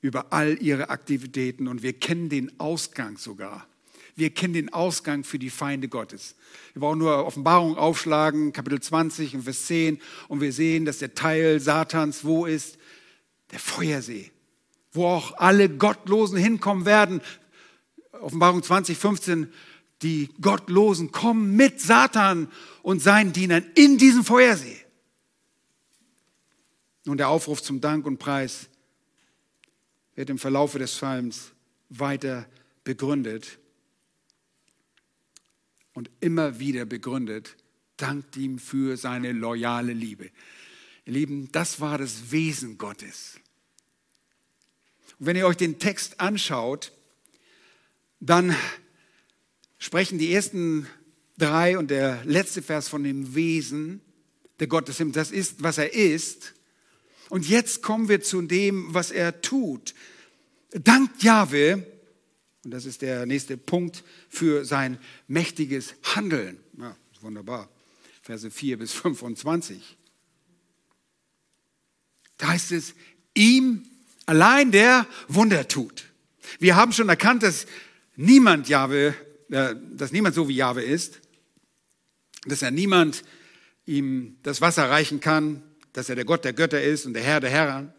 [0.00, 3.66] über all ihre Aktivitäten und wir kennen den Ausgang sogar.
[4.16, 6.34] Wir kennen den Ausgang für die Feinde Gottes.
[6.72, 11.14] Wir brauchen nur Offenbarung aufschlagen, Kapitel 20 und Vers 10 und wir sehen, dass der
[11.14, 12.78] Teil Satans wo ist?
[13.50, 14.30] Der Feuersee
[14.92, 17.20] wo auch alle Gottlosen hinkommen werden.
[18.12, 19.52] Offenbarung 20, 15,
[20.02, 22.48] die Gottlosen kommen mit Satan
[22.82, 24.78] und seinen Dienern in diesen Feuersee.
[27.04, 28.68] Nun der Aufruf zum Dank und Preis
[30.14, 31.52] wird im Verlaufe des Psalms
[31.88, 32.46] weiter
[32.84, 33.58] begründet
[35.94, 37.56] und immer wieder begründet,
[37.96, 40.30] dankt ihm für seine loyale Liebe.
[41.04, 43.40] Ihr Lieben, das war das Wesen Gottes.
[45.22, 46.92] Wenn ihr euch den Text anschaut,
[48.20, 48.56] dann
[49.78, 50.86] sprechen die ersten
[51.36, 54.00] drei und der letzte Vers von dem Wesen
[54.60, 54.96] der Gottes.
[55.12, 56.54] Das ist, was er ist.
[57.28, 59.94] Und jetzt kommen wir zu dem, was er tut.
[60.70, 61.86] Dank Jahwe,
[62.64, 64.98] und das ist der nächste Punkt, für sein
[65.28, 66.58] mächtiges Handeln.
[66.78, 67.68] Ja, wunderbar.
[68.22, 69.98] Verse 4 bis 25.
[72.38, 72.94] Da heißt es,
[73.34, 73.86] ihm
[74.30, 76.04] Allein der Wunder tut.
[76.60, 77.66] Wir haben schon erkannt, dass
[78.14, 79.12] niemand Jahwe,
[79.50, 81.18] äh, dass niemand so wie Jahwe ist,
[82.46, 83.24] dass er niemand
[83.86, 85.64] ihm das Wasser reichen kann,
[85.94, 87.92] dass er der Gott der Götter ist und der Herr der Herren.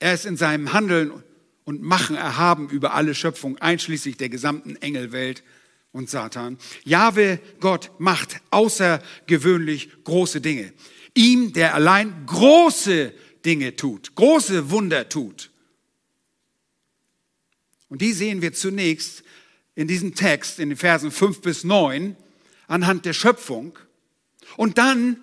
[0.00, 1.12] Er ist in seinem Handeln
[1.62, 5.44] und Machen erhaben über alle Schöpfung, einschließlich der gesamten Engelwelt
[5.92, 6.58] und Satan.
[6.82, 10.72] Jahwe, Gott, macht außergewöhnlich große Dinge.
[11.14, 13.12] Ihm, der allein große
[13.44, 15.50] Dinge tut, große Wunder tut.
[17.88, 19.22] Und die sehen wir zunächst
[19.74, 22.16] in diesem Text, in den Versen 5 bis 9,
[22.66, 23.78] anhand der Schöpfung.
[24.56, 25.22] Und dann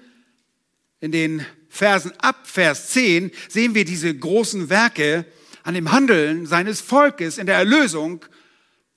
[0.99, 5.25] in den Versen ab Vers 10 sehen wir diese großen Werke
[5.63, 8.25] an dem Handeln seines Volkes in der Erlösung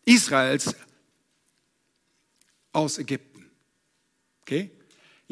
[0.04, 0.74] Israels
[2.72, 3.50] aus Ägypten.
[4.42, 4.70] Okay?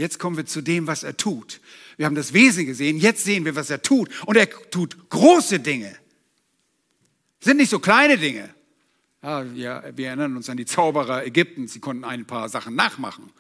[0.01, 1.61] Jetzt kommen wir zu dem, was er tut.
[1.99, 4.09] Wir haben das Wesen gesehen, jetzt sehen wir, was er tut.
[4.25, 5.95] Und er tut große Dinge.
[7.39, 8.49] Sind nicht so kleine Dinge.
[9.23, 13.31] Ja, wir, wir erinnern uns an die Zauberer Ägyptens, sie konnten ein paar Sachen nachmachen.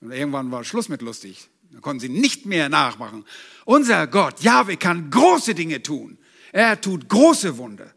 [0.00, 1.48] Und irgendwann war Schluss mit lustig.
[1.70, 3.24] Da konnten sie nicht mehr nachmachen.
[3.64, 6.18] Unser Gott, Jahwe, kann große Dinge tun.
[6.50, 7.94] Er tut große Wunder.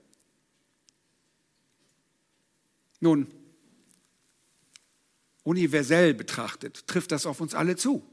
[2.99, 3.26] Nun,
[5.44, 8.08] universell betrachtet trifft das auf uns alle zu.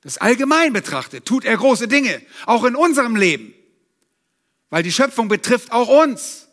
[0.00, 3.54] Das allgemein betrachtet tut er große Dinge, auch in unserem Leben,
[4.68, 6.48] weil die Schöpfung betrifft auch uns.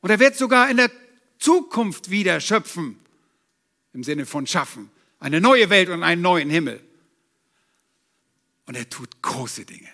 [0.00, 0.90] Und er wird sogar in der
[1.38, 2.98] Zukunft wieder schöpfen,
[3.92, 6.80] im Sinne von schaffen, eine neue Welt und einen neuen Himmel.
[8.66, 9.88] Und er tut große Dinge.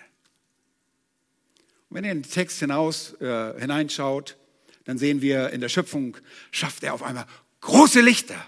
[1.89, 4.37] Und wenn ihr in den Text hinaus, äh, hineinschaut,
[4.83, 6.17] dann sehen wir, in der Schöpfung
[6.51, 7.25] schafft er auf einmal
[7.61, 8.43] große Lichter.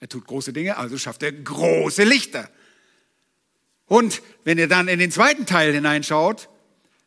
[0.00, 2.50] Er tut große Dinge, also schafft er große Lichter.
[3.86, 6.48] Und wenn ihr dann in den zweiten Teil hineinschaut,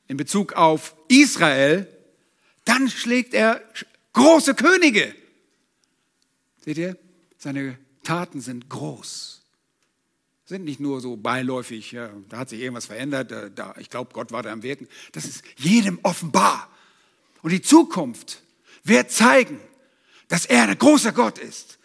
[0.07, 1.87] in Bezug auf Israel,
[2.63, 3.61] dann schlägt er
[4.13, 5.15] große Könige.
[6.63, 6.97] Seht ihr?
[7.37, 9.41] Seine Taten sind groß.
[10.45, 14.13] Sind nicht nur so beiläufig, ja, da hat sich irgendwas verändert, da, da, ich glaube,
[14.13, 14.87] Gott war da am Wirken.
[15.11, 16.69] Das ist jedem offenbar.
[17.41, 18.43] Und die Zukunft
[18.83, 19.59] wird zeigen,
[20.27, 21.77] dass er ein großer Gott ist.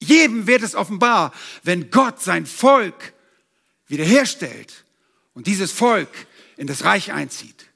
[0.00, 1.32] Jedem wird es offenbar,
[1.62, 3.14] wenn Gott sein Volk
[3.86, 4.84] wiederherstellt
[5.34, 6.08] und dieses Volk
[6.56, 7.66] in das Reich einzieht.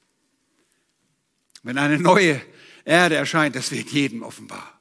[1.63, 2.41] Wenn eine neue
[2.85, 4.79] Erde erscheint, das wird jedem offenbar.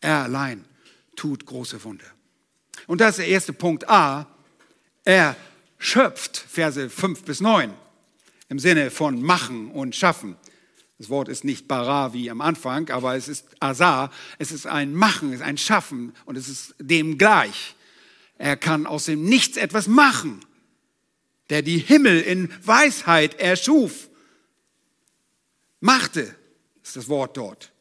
[0.00, 0.64] Er allein
[1.16, 2.04] tut große Wunder.
[2.86, 4.26] Und das ist der erste Punkt A.
[5.04, 5.36] Er
[5.78, 7.72] schöpft, Verse 5 bis 9,
[8.48, 10.36] im Sinne von machen und schaffen.
[10.98, 14.12] Das Wort ist nicht bara wie am Anfang, aber es ist asa.
[14.38, 17.74] Es ist ein Machen, es ist ein Schaffen und es ist dem gleich.
[18.38, 20.44] Er kann aus dem Nichts etwas machen,
[21.50, 24.08] der die Himmel in Weisheit erschuf.
[25.80, 26.34] Machte
[26.82, 27.72] ist das Wort dort.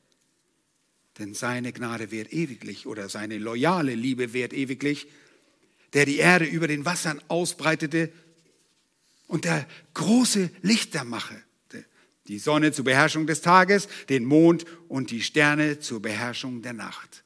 [1.20, 5.07] Denn seine Gnade währt ewiglich oder seine loyale Liebe währt ewiglich,
[5.93, 8.11] der die Erde über den Wassern ausbreitete
[9.28, 11.39] und der große Lichter mache
[12.28, 17.24] die Sonne zur Beherrschung des Tages, den Mond und die Sterne zur Beherrschung der Nacht.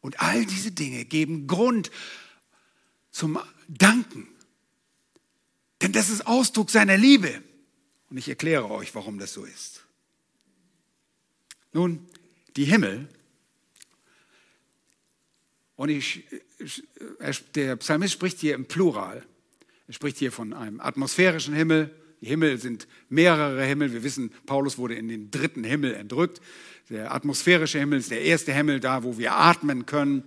[0.00, 1.90] Und all diese Dinge geben Grund
[3.10, 3.38] zum
[3.68, 4.28] Danken.
[5.82, 7.42] Denn das ist Ausdruck seiner Liebe.
[8.10, 9.84] Und ich erkläre euch, warum das so ist.
[11.72, 12.06] Nun,
[12.56, 13.08] die Himmel,
[15.76, 16.24] und ich,
[17.54, 19.26] der Psalmist spricht hier im Plural.
[19.88, 21.94] Er spricht hier von einem atmosphärischen Himmel,
[22.24, 23.92] die Himmel sind mehrere Himmel.
[23.92, 26.40] Wir wissen, Paulus wurde in den dritten Himmel entrückt.
[26.88, 30.24] Der atmosphärische Himmel ist der erste Himmel, da wo wir atmen können.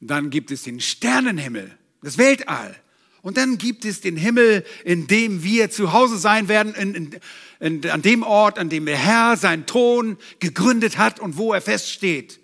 [0.00, 1.70] Dann gibt es den Sternenhimmel,
[2.02, 2.74] das Weltall.
[3.22, 7.20] Und dann gibt es den Himmel, in dem wir zu Hause sein werden, in, in,
[7.60, 11.60] in, an dem Ort, an dem der Herr seinen Thron gegründet hat und wo er
[11.60, 12.40] feststeht.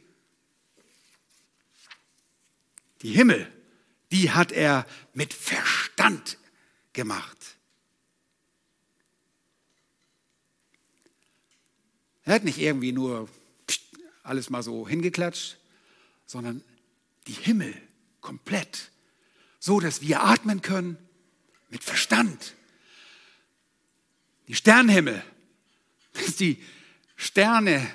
[3.03, 3.49] Die Himmel,
[4.13, 6.39] die hat er mit Verstand
[6.93, 7.50] gemacht.
[12.25, 13.29] Er hat nicht irgendwie nur
[14.23, 15.57] alles mal so hingeklatscht,
[16.27, 16.63] sondern
[17.27, 17.75] die Himmel
[18.21, 18.91] komplett,
[19.59, 20.97] so dass wir atmen können
[21.71, 22.55] mit Verstand.
[24.49, 25.23] Die Sternenhimmel,
[26.13, 26.59] dass die
[27.17, 27.87] Sterne,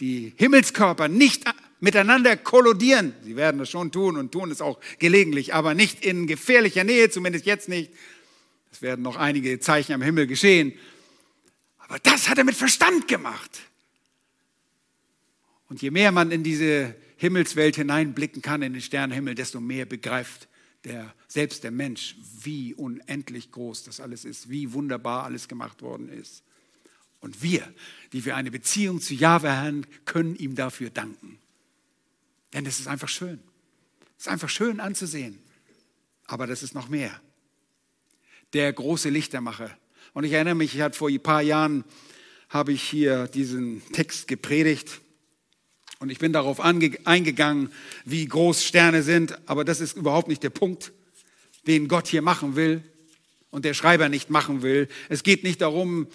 [0.00, 1.44] die Himmelskörper nicht
[1.80, 3.14] miteinander kollodieren.
[3.22, 7.10] Sie werden das schon tun und tun es auch gelegentlich, aber nicht in gefährlicher Nähe,
[7.10, 7.92] zumindest jetzt nicht.
[8.72, 10.72] Es werden noch einige Zeichen am Himmel geschehen.
[11.88, 13.62] Aber das hat er mit Verstand gemacht.
[15.68, 20.48] Und je mehr man in diese Himmelswelt hineinblicken kann, in den Sternenhimmel, desto mehr begreift
[20.84, 26.08] der, selbst der Mensch, wie unendlich groß das alles ist, wie wunderbar alles gemacht worden
[26.08, 26.44] ist.
[27.20, 27.72] Und wir,
[28.12, 31.38] die wir eine Beziehung zu Jahwe haben, können ihm dafür danken.
[32.52, 33.40] Denn es ist einfach schön.
[34.16, 35.38] Es ist einfach schön anzusehen.
[36.26, 37.20] Aber das ist noch mehr.
[38.52, 39.76] Der große Lichtermacher.
[40.16, 41.84] Und ich erinnere mich, ich hatte vor ein paar Jahren,
[42.48, 45.02] habe ich hier diesen Text gepredigt
[45.98, 47.70] und ich bin darauf eingegangen,
[48.06, 50.94] wie groß Sterne sind, aber das ist überhaupt nicht der Punkt,
[51.66, 52.82] den Gott hier machen will
[53.50, 54.88] und der Schreiber nicht machen will.
[55.10, 56.06] Es geht nicht darum,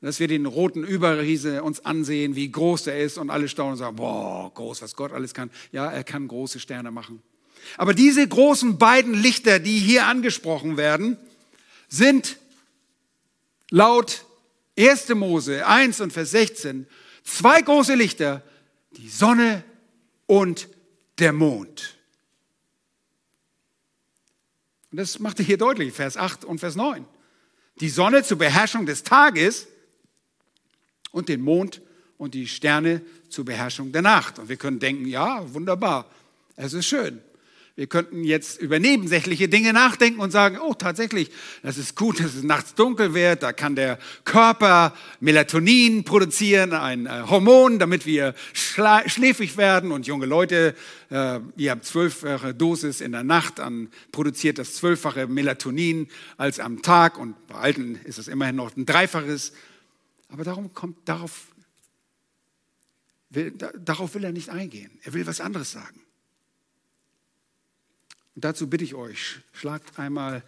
[0.00, 3.78] dass wir den roten Überriese uns ansehen, wie groß er ist und alle staunen und
[3.78, 5.50] sagen, boah, groß, was Gott alles kann.
[5.72, 7.20] Ja, er kann große Sterne machen.
[7.76, 11.18] Aber diese großen beiden Lichter, die hier angesprochen werden,
[11.90, 12.38] sind
[13.72, 14.24] laut
[14.78, 15.08] 1.
[15.14, 16.86] Mose 1 und Vers 16
[17.24, 18.42] zwei große Lichter,
[18.92, 19.64] die Sonne
[20.26, 20.68] und
[21.18, 21.96] der Mond.
[24.90, 27.06] Und das macht er hier deutlich, Vers 8 und Vers 9.
[27.80, 29.66] Die Sonne zur Beherrschung des Tages
[31.10, 31.80] und den Mond
[32.18, 33.00] und die Sterne
[33.30, 34.38] zur Beherrschung der Nacht.
[34.38, 36.10] Und wir können denken, ja, wunderbar,
[36.56, 37.22] es ist schön.
[37.74, 41.30] Wir könnten jetzt über nebensächliche Dinge nachdenken und sagen, oh tatsächlich,
[41.62, 47.06] das ist gut, dass es nachts dunkel wird, da kann der Körper Melatonin produzieren, ein
[47.06, 50.74] äh, Hormon, damit wir schläfrig werden und junge Leute,
[51.10, 56.82] äh, ihr habt zwölffache Dosis in der Nacht, an, produziert das zwölffache Melatonin als am
[56.82, 59.54] Tag und bei Alten ist es immerhin noch ein Dreifaches.
[60.28, 61.46] Aber darum kommt, darauf
[63.30, 64.90] will, darauf will er nicht eingehen.
[65.04, 66.02] Er will was anderes sagen.
[68.34, 70.42] Und dazu bitte ich euch, schlagt einmal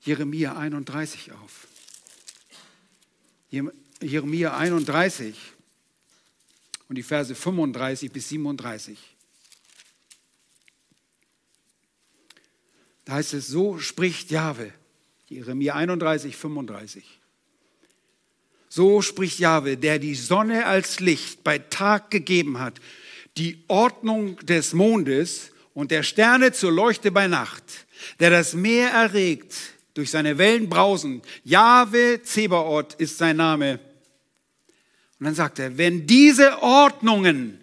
[0.00, 1.66] Jeremia 31 auf.
[4.00, 5.36] Jeremia 31
[6.88, 8.98] und die Verse 35 bis 37.
[13.04, 14.72] Da heißt es, so spricht Jahwe,
[15.28, 17.04] Jeremia 31, 35.
[18.68, 22.80] So spricht Jahwe, der die Sonne als Licht bei Tag gegeben hat,
[23.38, 27.86] die Ordnung des Mondes und der Sterne zur Leuchte bei Nacht,
[28.20, 29.54] der das Meer erregt
[29.94, 31.22] durch seine Wellen brausen.
[31.44, 33.80] Jahwe Zebaoth ist sein Name.
[35.18, 37.58] Und dann sagt er, wenn diese Ordnungen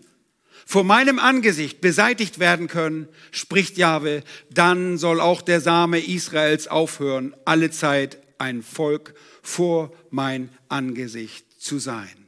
[0.66, 7.36] vor meinem Angesicht beseitigt werden können, spricht Jahwe, dann soll auch der Same Israels aufhören,
[7.45, 12.28] alle Zeit ein Volk vor mein Angesicht zu sein.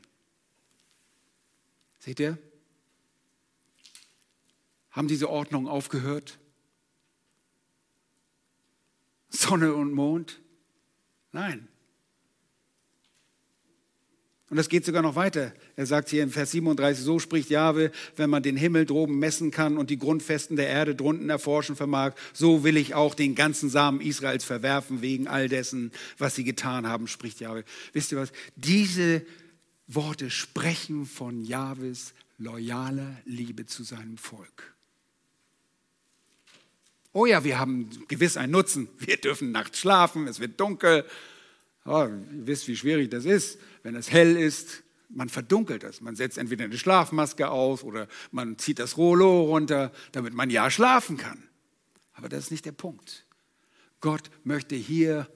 [2.00, 2.38] Seht ihr?
[4.98, 6.40] Haben diese Ordnungen aufgehört?
[9.30, 10.42] Sonne und Mond?
[11.32, 11.68] Nein.
[14.50, 15.54] Und das geht sogar noch weiter.
[15.76, 19.52] Er sagt hier in Vers 37, so spricht Jahwe, wenn man den Himmel droben messen
[19.52, 23.70] kann und die Grundfesten der Erde drunten erforschen vermag, so will ich auch den ganzen
[23.70, 27.66] Samen Israels verwerfen wegen all dessen, was sie getan haben, spricht Jahwe.
[27.94, 28.32] Wisst ihr was?
[28.56, 29.24] Diese
[29.86, 34.77] Worte sprechen von Jahwes loyaler Liebe zu seinem Volk.
[37.18, 38.90] Oh ja, wir haben gewiss einen Nutzen.
[39.00, 41.04] Wir dürfen nachts schlafen, es wird dunkel.
[41.84, 44.84] Oh, ihr wisst, wie schwierig das ist, wenn es hell ist.
[45.10, 46.00] Man verdunkelt es.
[46.00, 50.70] Man setzt entweder eine Schlafmaske auf oder man zieht das Rollo runter, damit man ja
[50.70, 51.42] schlafen kann.
[52.14, 53.26] Aber das ist nicht der Punkt.
[54.00, 55.28] Gott möchte hier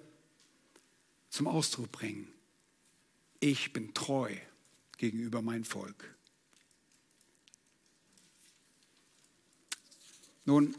[1.32, 2.27] zum Ausdruck bringen,
[3.39, 4.29] ich bin treu
[4.99, 6.13] gegenüber meinem Volk.
[10.45, 10.75] Nun,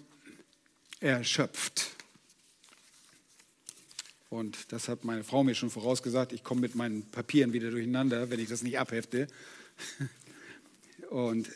[1.03, 1.90] erschöpft.
[4.30, 6.32] Und das hat meine Frau mir schon vorausgesagt.
[6.32, 9.26] Ich komme mit meinen Papieren wieder durcheinander, wenn ich das nicht abhefte.
[11.11, 11.50] Und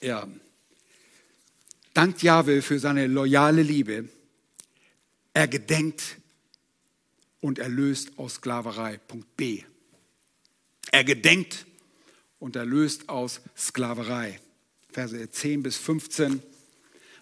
[0.00, 0.28] ja,
[1.94, 4.08] dankt Jahwe für seine loyale Liebe.
[5.34, 6.18] Er gedenkt
[7.40, 8.98] und erlöst aus Sklaverei.
[8.98, 9.64] Punkt B.
[10.92, 11.66] Er gedenkt
[12.38, 14.40] und erlöst aus Sklaverei.
[14.90, 16.42] Verse 10 bis 15.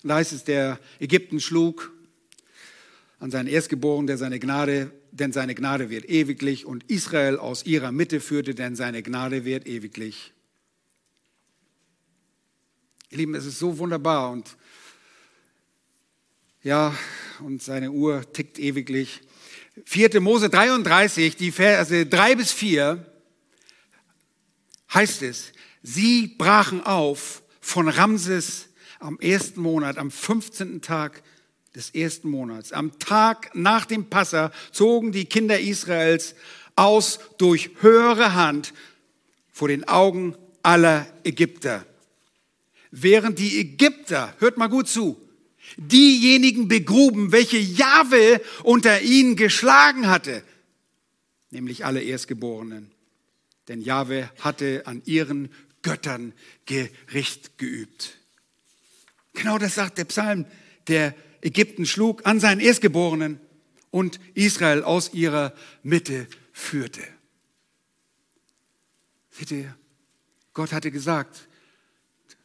[0.07, 1.91] Und da heißt es, der Ägypten schlug
[3.19, 7.91] an seinen Erstgeborenen, der seine Gnade, denn seine Gnade wird ewiglich und Israel aus ihrer
[7.91, 10.33] Mitte führte, denn seine Gnade wird ewiglich.
[13.11, 14.57] Ihr Lieben, es ist so wunderbar und
[16.63, 16.97] ja,
[17.41, 19.23] und seine Uhr tickt ewiglich.
[19.87, 20.21] 4.
[20.21, 23.05] Mose 33, die Verse 3 bis 4,
[24.95, 25.51] heißt es,
[25.83, 28.69] sie brachen auf von Ramses
[28.99, 30.83] am ersten Monat, am 15.
[30.83, 31.23] Tag
[31.75, 36.35] des ersten Monats, am Tag nach dem Passa, zogen die Kinder Israels
[36.75, 38.73] aus durch höhere Hand
[39.53, 41.87] vor den Augen aller Ägypter.
[42.91, 45.21] Während die Ägypter, hört mal gut zu,
[45.77, 50.43] diejenigen begruben, welche Jahwe unter ihnen geschlagen hatte,
[51.51, 52.91] nämlich alle Erstgeborenen.
[53.69, 55.51] Denn Jahwe hatte an ihren
[55.83, 56.33] Göttern
[56.67, 58.17] Gericht geübt.
[59.37, 60.47] Genau das sagt der Psalm,
[60.89, 63.39] der Ägypten schlug an seinen Erstgeborenen
[63.91, 67.03] und Israel aus ihrer Mitte führte.
[69.31, 69.77] Seht ihr,
[70.55, 71.49] Gott hatte gesagt,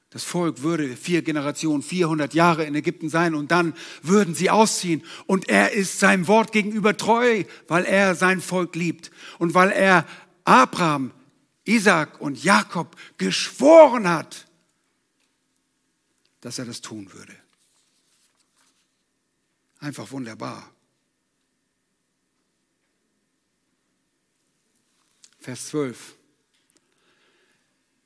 [0.09, 5.03] das Volk würde vier Generationen, 400 Jahre in Ägypten sein und dann würden sie ausziehen.
[5.25, 10.05] Und er ist seinem Wort gegenüber treu, weil er sein Volk liebt und weil er
[10.43, 11.11] Abraham,
[11.63, 14.47] Isaac und Jakob geschworen hat,
[16.41, 17.35] dass er das tun würde.
[19.79, 20.69] Einfach wunderbar.
[25.39, 26.15] Vers 12.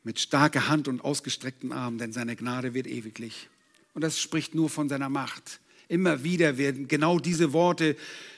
[0.04, 3.50] Mit starker Hand und ausgestreckten Armen, denn seine Gnade wird ewiglich.
[3.94, 5.60] Und das spricht nur von seiner Macht.
[5.88, 7.98] Immer wieder werden genau diese Worte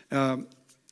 [0.10, 0.38] äh,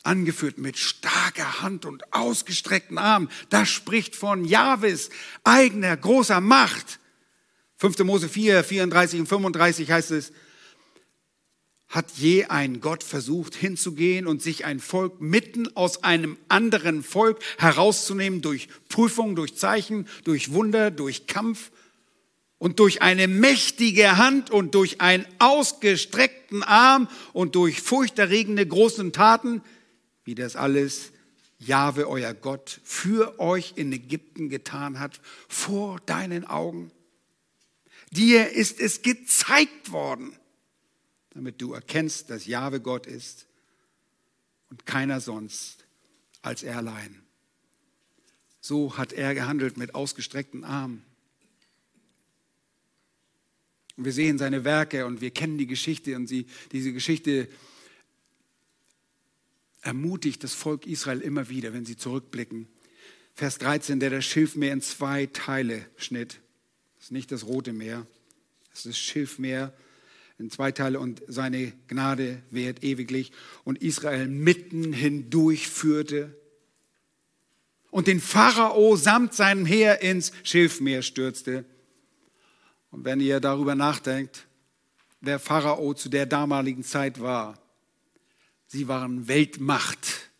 [0.03, 3.30] angeführt mit starker Hand und ausgestreckten Armen.
[3.49, 5.10] Das spricht von Jahwes
[5.43, 6.99] eigener großer Macht.
[7.78, 7.99] 5.
[7.99, 10.32] Mose 4, 34 und 35 heißt es,
[11.88, 17.39] hat je ein Gott versucht hinzugehen und sich ein Volk mitten aus einem anderen Volk
[17.57, 21.71] herauszunehmen durch Prüfung, durch Zeichen, durch Wunder, durch Kampf
[22.57, 29.61] und durch eine mächtige Hand und durch einen ausgestreckten Arm und durch furchterregende großen Taten,
[30.23, 31.11] wie das alles
[31.59, 36.91] Jahwe, euer Gott, für euch in Ägypten getan hat, vor deinen Augen.
[38.12, 40.36] Dir ist es gezeigt worden,
[41.32, 43.47] damit du erkennst, dass Jahwe Gott ist
[44.70, 45.86] und keiner sonst
[46.41, 47.22] als er allein.
[48.62, 51.03] So hat er gehandelt mit ausgestreckten Armen.
[53.97, 57.47] Und wir sehen seine Werke und wir kennen die Geschichte und sie, diese Geschichte
[59.82, 62.68] ermutigt das Volk Israel immer wieder, wenn sie zurückblicken.
[63.36, 66.39] Vers 13, der das Schilfmeer in zwei Teile schnitt.
[67.06, 68.08] Das ist nicht das Rote Meer,
[68.72, 69.72] das ist das Schilfmeer
[70.39, 73.32] in zwei Teile und seine Gnade währt ewiglich
[73.64, 76.36] und Israel mitten hindurch führte
[77.91, 81.64] und den Pharao samt seinem Heer ins Schilfmeer stürzte.
[82.89, 84.47] Und wenn ihr darüber nachdenkt,
[85.22, 87.62] wer Pharao zu der damaligen Zeit war,
[88.66, 90.32] Sie waren Weltmacht.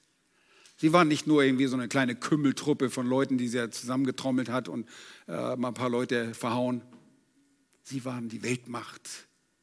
[0.86, 4.69] Sie waren nicht nur irgendwie so eine kleine Kümmeltruppe von Leuten, die sie zusammengetrommelt hat
[4.69, 4.88] und
[5.27, 6.83] äh, mal ein paar Leute verhauen.
[7.81, 9.01] Sie waren die Weltmacht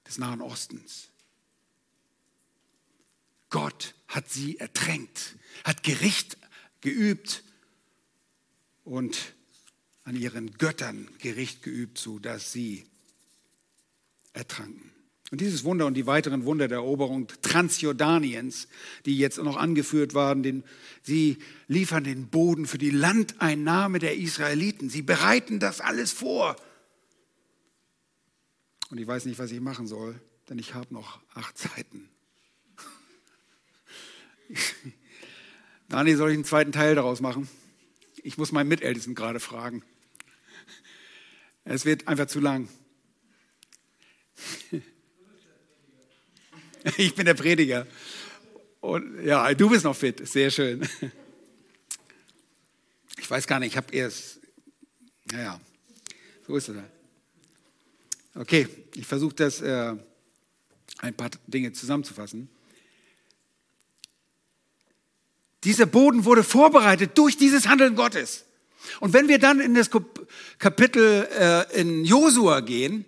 [0.05, 1.11] des Nahen Ostens.
[3.51, 6.39] Gott hat sie ertränkt, hat Gericht
[6.81, 7.45] geübt
[8.83, 9.17] und
[10.03, 12.85] an ihren Göttern Gericht geübt, sodass sie
[14.33, 14.92] ertranken.
[15.33, 18.69] Und dieses Wunder und die weiteren Wunder der Eroberung Transjordaniens,
[19.07, 20.63] die jetzt noch angeführt waren, den,
[21.01, 24.91] sie liefern den Boden für die Landeinnahme der Israeliten.
[24.91, 26.57] Sie bereiten das alles vor.
[28.91, 30.21] Und ich weiß nicht, was ich machen soll,
[30.51, 32.11] denn ich habe noch acht Seiten.
[35.89, 37.49] Dani, soll ich einen zweiten Teil daraus machen?
[38.23, 39.83] Ich muss meinen Mitältesten gerade fragen.
[41.65, 42.69] Es wird einfach zu lang.
[46.97, 47.87] Ich bin der Prediger.
[48.81, 50.27] Und ja, du bist noch fit.
[50.27, 50.89] Sehr schön.
[53.19, 54.41] Ich weiß gar nicht, ich habe erst,
[55.31, 55.61] naja,
[56.47, 56.77] so ist es.
[58.35, 59.95] Okay, ich versuche das, äh,
[60.99, 62.49] ein paar Dinge zusammenzufassen.
[65.65, 68.45] Dieser Boden wurde vorbereitet durch dieses Handeln Gottes.
[68.99, 69.91] Und wenn wir dann in das
[70.59, 73.05] Kapitel äh, in Josua gehen,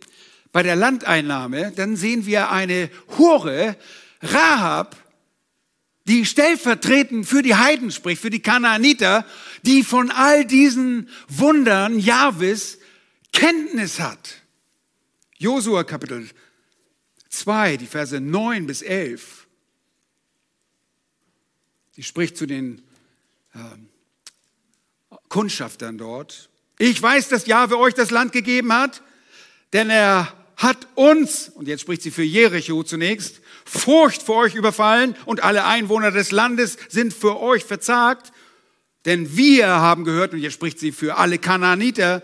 [0.54, 2.88] bei der Landeinnahme, dann sehen wir eine
[3.18, 3.76] Hure,
[4.22, 4.94] Rahab,
[6.06, 9.26] die stellvertretend für die Heiden spricht, für die Kanaaniter,
[9.62, 12.78] die von all diesen Wundern Jahwes
[13.32, 14.42] Kenntnis hat.
[15.38, 16.30] Josua Kapitel
[17.30, 19.48] 2, die Verse 9 bis 11.
[21.90, 22.80] Sie spricht zu den
[23.54, 26.48] äh, Kundschaftern dort.
[26.78, 29.02] Ich weiß, dass Jahwe euch das Land gegeben hat,
[29.72, 35.16] denn er hat uns, und jetzt spricht sie für Jericho zunächst, Furcht vor euch überfallen
[35.24, 38.32] und alle Einwohner des Landes sind für euch verzagt.
[39.06, 42.22] Denn wir haben gehört, und jetzt spricht sie für alle Kanaaniter,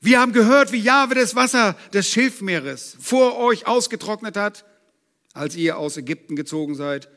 [0.00, 4.66] wir haben gehört, wie Jahwe das Wasser des Schilfmeeres vor euch ausgetrocknet hat,
[5.32, 7.08] als ihr aus Ägypten gezogen seid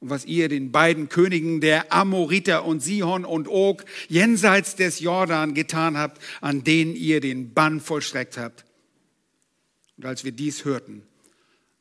[0.00, 5.54] und was ihr den beiden Königen der Amoriter und Sihon und Og jenseits des Jordan
[5.54, 8.65] getan habt, an denen ihr den Bann vollstreckt habt.
[9.96, 11.02] Und als wir dies hörten,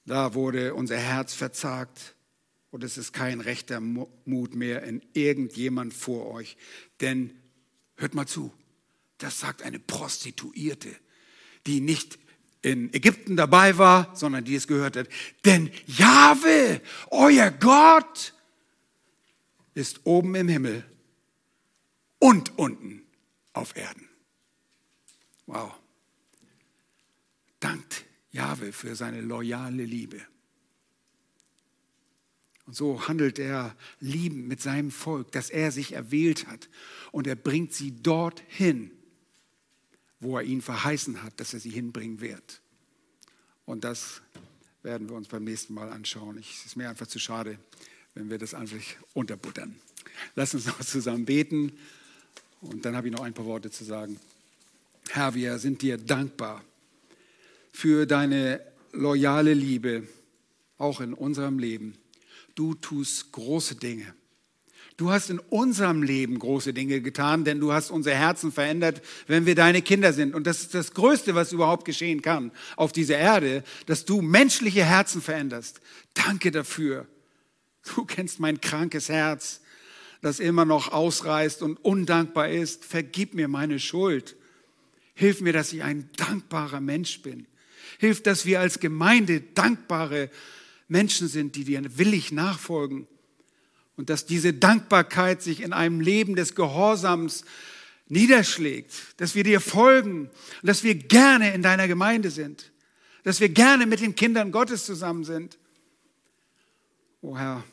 [0.06, 2.16] da wurde unser Herz verzagt
[2.72, 6.58] und es ist kein rechter Mut mehr in irgendjemand vor euch.
[7.02, 7.32] Denn,
[7.96, 8.54] hört mal zu,
[9.18, 10.90] das sagt eine Prostituierte,
[11.66, 12.20] die nicht
[12.62, 15.08] in Ägypten dabei war, sondern die es gehört hat.
[15.44, 18.34] Denn Jahwe, euer Gott,
[19.74, 20.86] ist oben im Himmel
[22.20, 23.04] und unten
[23.54, 24.08] auf Erden.
[25.48, 25.74] Wow
[28.36, 30.22] Jahwe für seine loyale Liebe.
[32.66, 36.68] Und so handelt er liebend mit seinem Volk, das er sich erwählt hat.
[37.12, 38.92] Und er bringt sie dorthin,
[40.20, 42.62] wo er ihnen verheißen hat, dass er sie hinbringen wird.
[43.66, 44.22] Und das
[44.84, 46.38] werden wir uns beim nächsten Mal anschauen.
[46.38, 47.58] es ist mir einfach zu schade,
[48.16, 48.84] wenn wir das einfach
[49.14, 49.76] unterbuttern.
[50.36, 51.72] Lass uns noch zusammen beten
[52.62, 54.20] und dann habe ich noch ein paar Worte zu sagen.
[55.10, 56.64] Herr, wir sind dir dankbar
[57.76, 58.62] für deine
[58.94, 60.08] loyale Liebe,
[60.78, 61.98] auch in unserem Leben.
[62.56, 64.16] Du tust große Dinge.
[64.96, 69.46] Du hast in unserem Leben große Dinge getan, denn du hast unser Herzen verändert, wenn
[69.46, 70.36] wir deine Kinder sind.
[70.36, 74.86] Und das ist das Größte, was überhaupt geschehen kann auf dieser Erde, dass du menschliche
[74.86, 75.82] Herzen veränderst.
[76.14, 77.08] Danke dafür.
[77.94, 79.60] Du kennst mein krankes Herz,
[80.22, 82.86] das immer noch ausreißt und undankbar ist.
[82.86, 84.38] Vergib mir meine Schuld.
[85.14, 87.48] Hilf mir, dass ich ein dankbarer Mensch bin.
[88.00, 90.30] Hilf, dass wir als Gemeinde dankbare
[90.88, 93.08] Menschen sind, die dir willig nachfolgen.
[93.96, 97.46] Und dass diese Dankbarkeit sich in einem Leben des Gehorsams
[98.08, 100.30] niederschlägt, dass wir dir folgen.
[100.62, 102.72] Und dass wir gerne in deiner Gemeinde sind,
[103.24, 105.58] dass wir gerne mit den Kindern Gottes zusammen sind.
[107.22, 107.64] O Herr,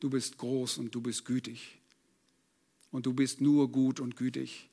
[0.00, 1.78] du bist groß und du bist gütig.
[2.90, 4.68] Und du bist nur gut und gütig.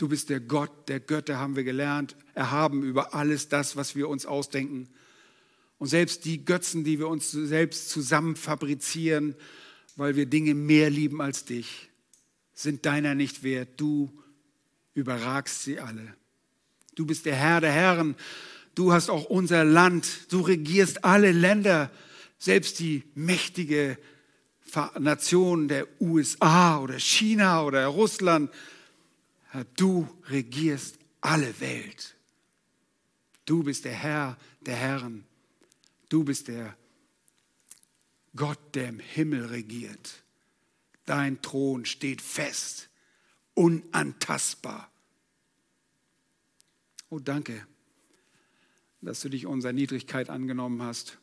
[0.00, 4.08] Du bist der Gott der Götter, haben wir gelernt, erhaben über alles das, was wir
[4.08, 4.88] uns ausdenken.
[5.76, 9.34] Und selbst die Götzen, die wir uns selbst zusammen fabrizieren,
[9.96, 11.90] weil wir Dinge mehr lieben als dich,
[12.54, 13.78] sind deiner nicht wert.
[13.78, 14.10] Du
[14.94, 16.14] überragst sie alle.
[16.94, 18.16] Du bist der Herr der Herren.
[18.74, 20.32] Du hast auch unser Land.
[20.32, 21.90] Du regierst alle Länder,
[22.38, 23.98] selbst die mächtige
[24.98, 28.50] Nation der USA oder China oder Russland.
[29.74, 32.16] Du regierst alle Welt.
[33.46, 35.24] Du bist der Herr der Herren.
[36.08, 36.76] Du bist der
[38.36, 40.22] Gott, der im Himmel regiert.
[41.04, 42.88] Dein Thron steht fest,
[43.54, 44.90] unantastbar.
[47.08, 47.66] Oh, danke,
[49.00, 51.18] dass du dich unserer Niedrigkeit angenommen hast,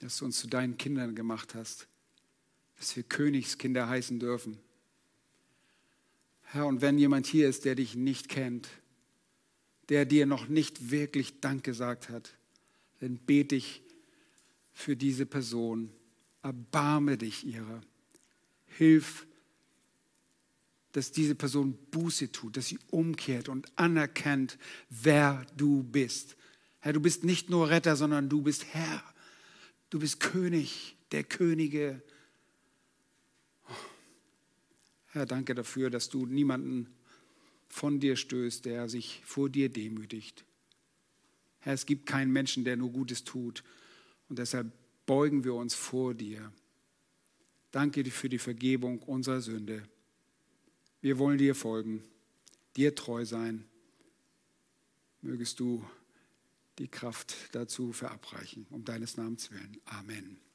[0.00, 1.88] dass du uns zu deinen Kindern gemacht hast,
[2.76, 4.58] dass wir Königskinder heißen dürfen.
[6.50, 8.68] Herr, und wenn jemand hier ist, der dich nicht kennt,
[9.88, 12.34] der dir noch nicht wirklich Dank gesagt hat,
[13.00, 13.82] dann bete ich
[14.72, 15.90] für diese Person.
[16.42, 17.80] Erbarme dich ihrer.
[18.66, 19.26] Hilf,
[20.92, 26.36] dass diese Person Buße tut, dass sie umkehrt und anerkennt, wer du bist.
[26.80, 29.02] Herr, du bist nicht nur Retter, sondern du bist Herr.
[29.90, 32.02] Du bist König der Könige.
[35.18, 36.86] Herr, danke dafür, dass du niemanden
[37.68, 40.44] von dir stößt, der sich vor dir demütigt.
[41.58, 43.64] Herr, es gibt keinen Menschen, der nur Gutes tut.
[44.28, 44.70] Und deshalb
[45.06, 46.52] beugen wir uns vor dir.
[47.72, 49.82] Danke dir für die Vergebung unserer Sünde.
[51.00, 52.04] Wir wollen dir folgen,
[52.76, 53.64] dir treu sein.
[55.20, 55.84] Mögest du
[56.78, 59.78] die Kraft dazu verabreichen, um deines Namens willen.
[59.84, 60.47] Amen.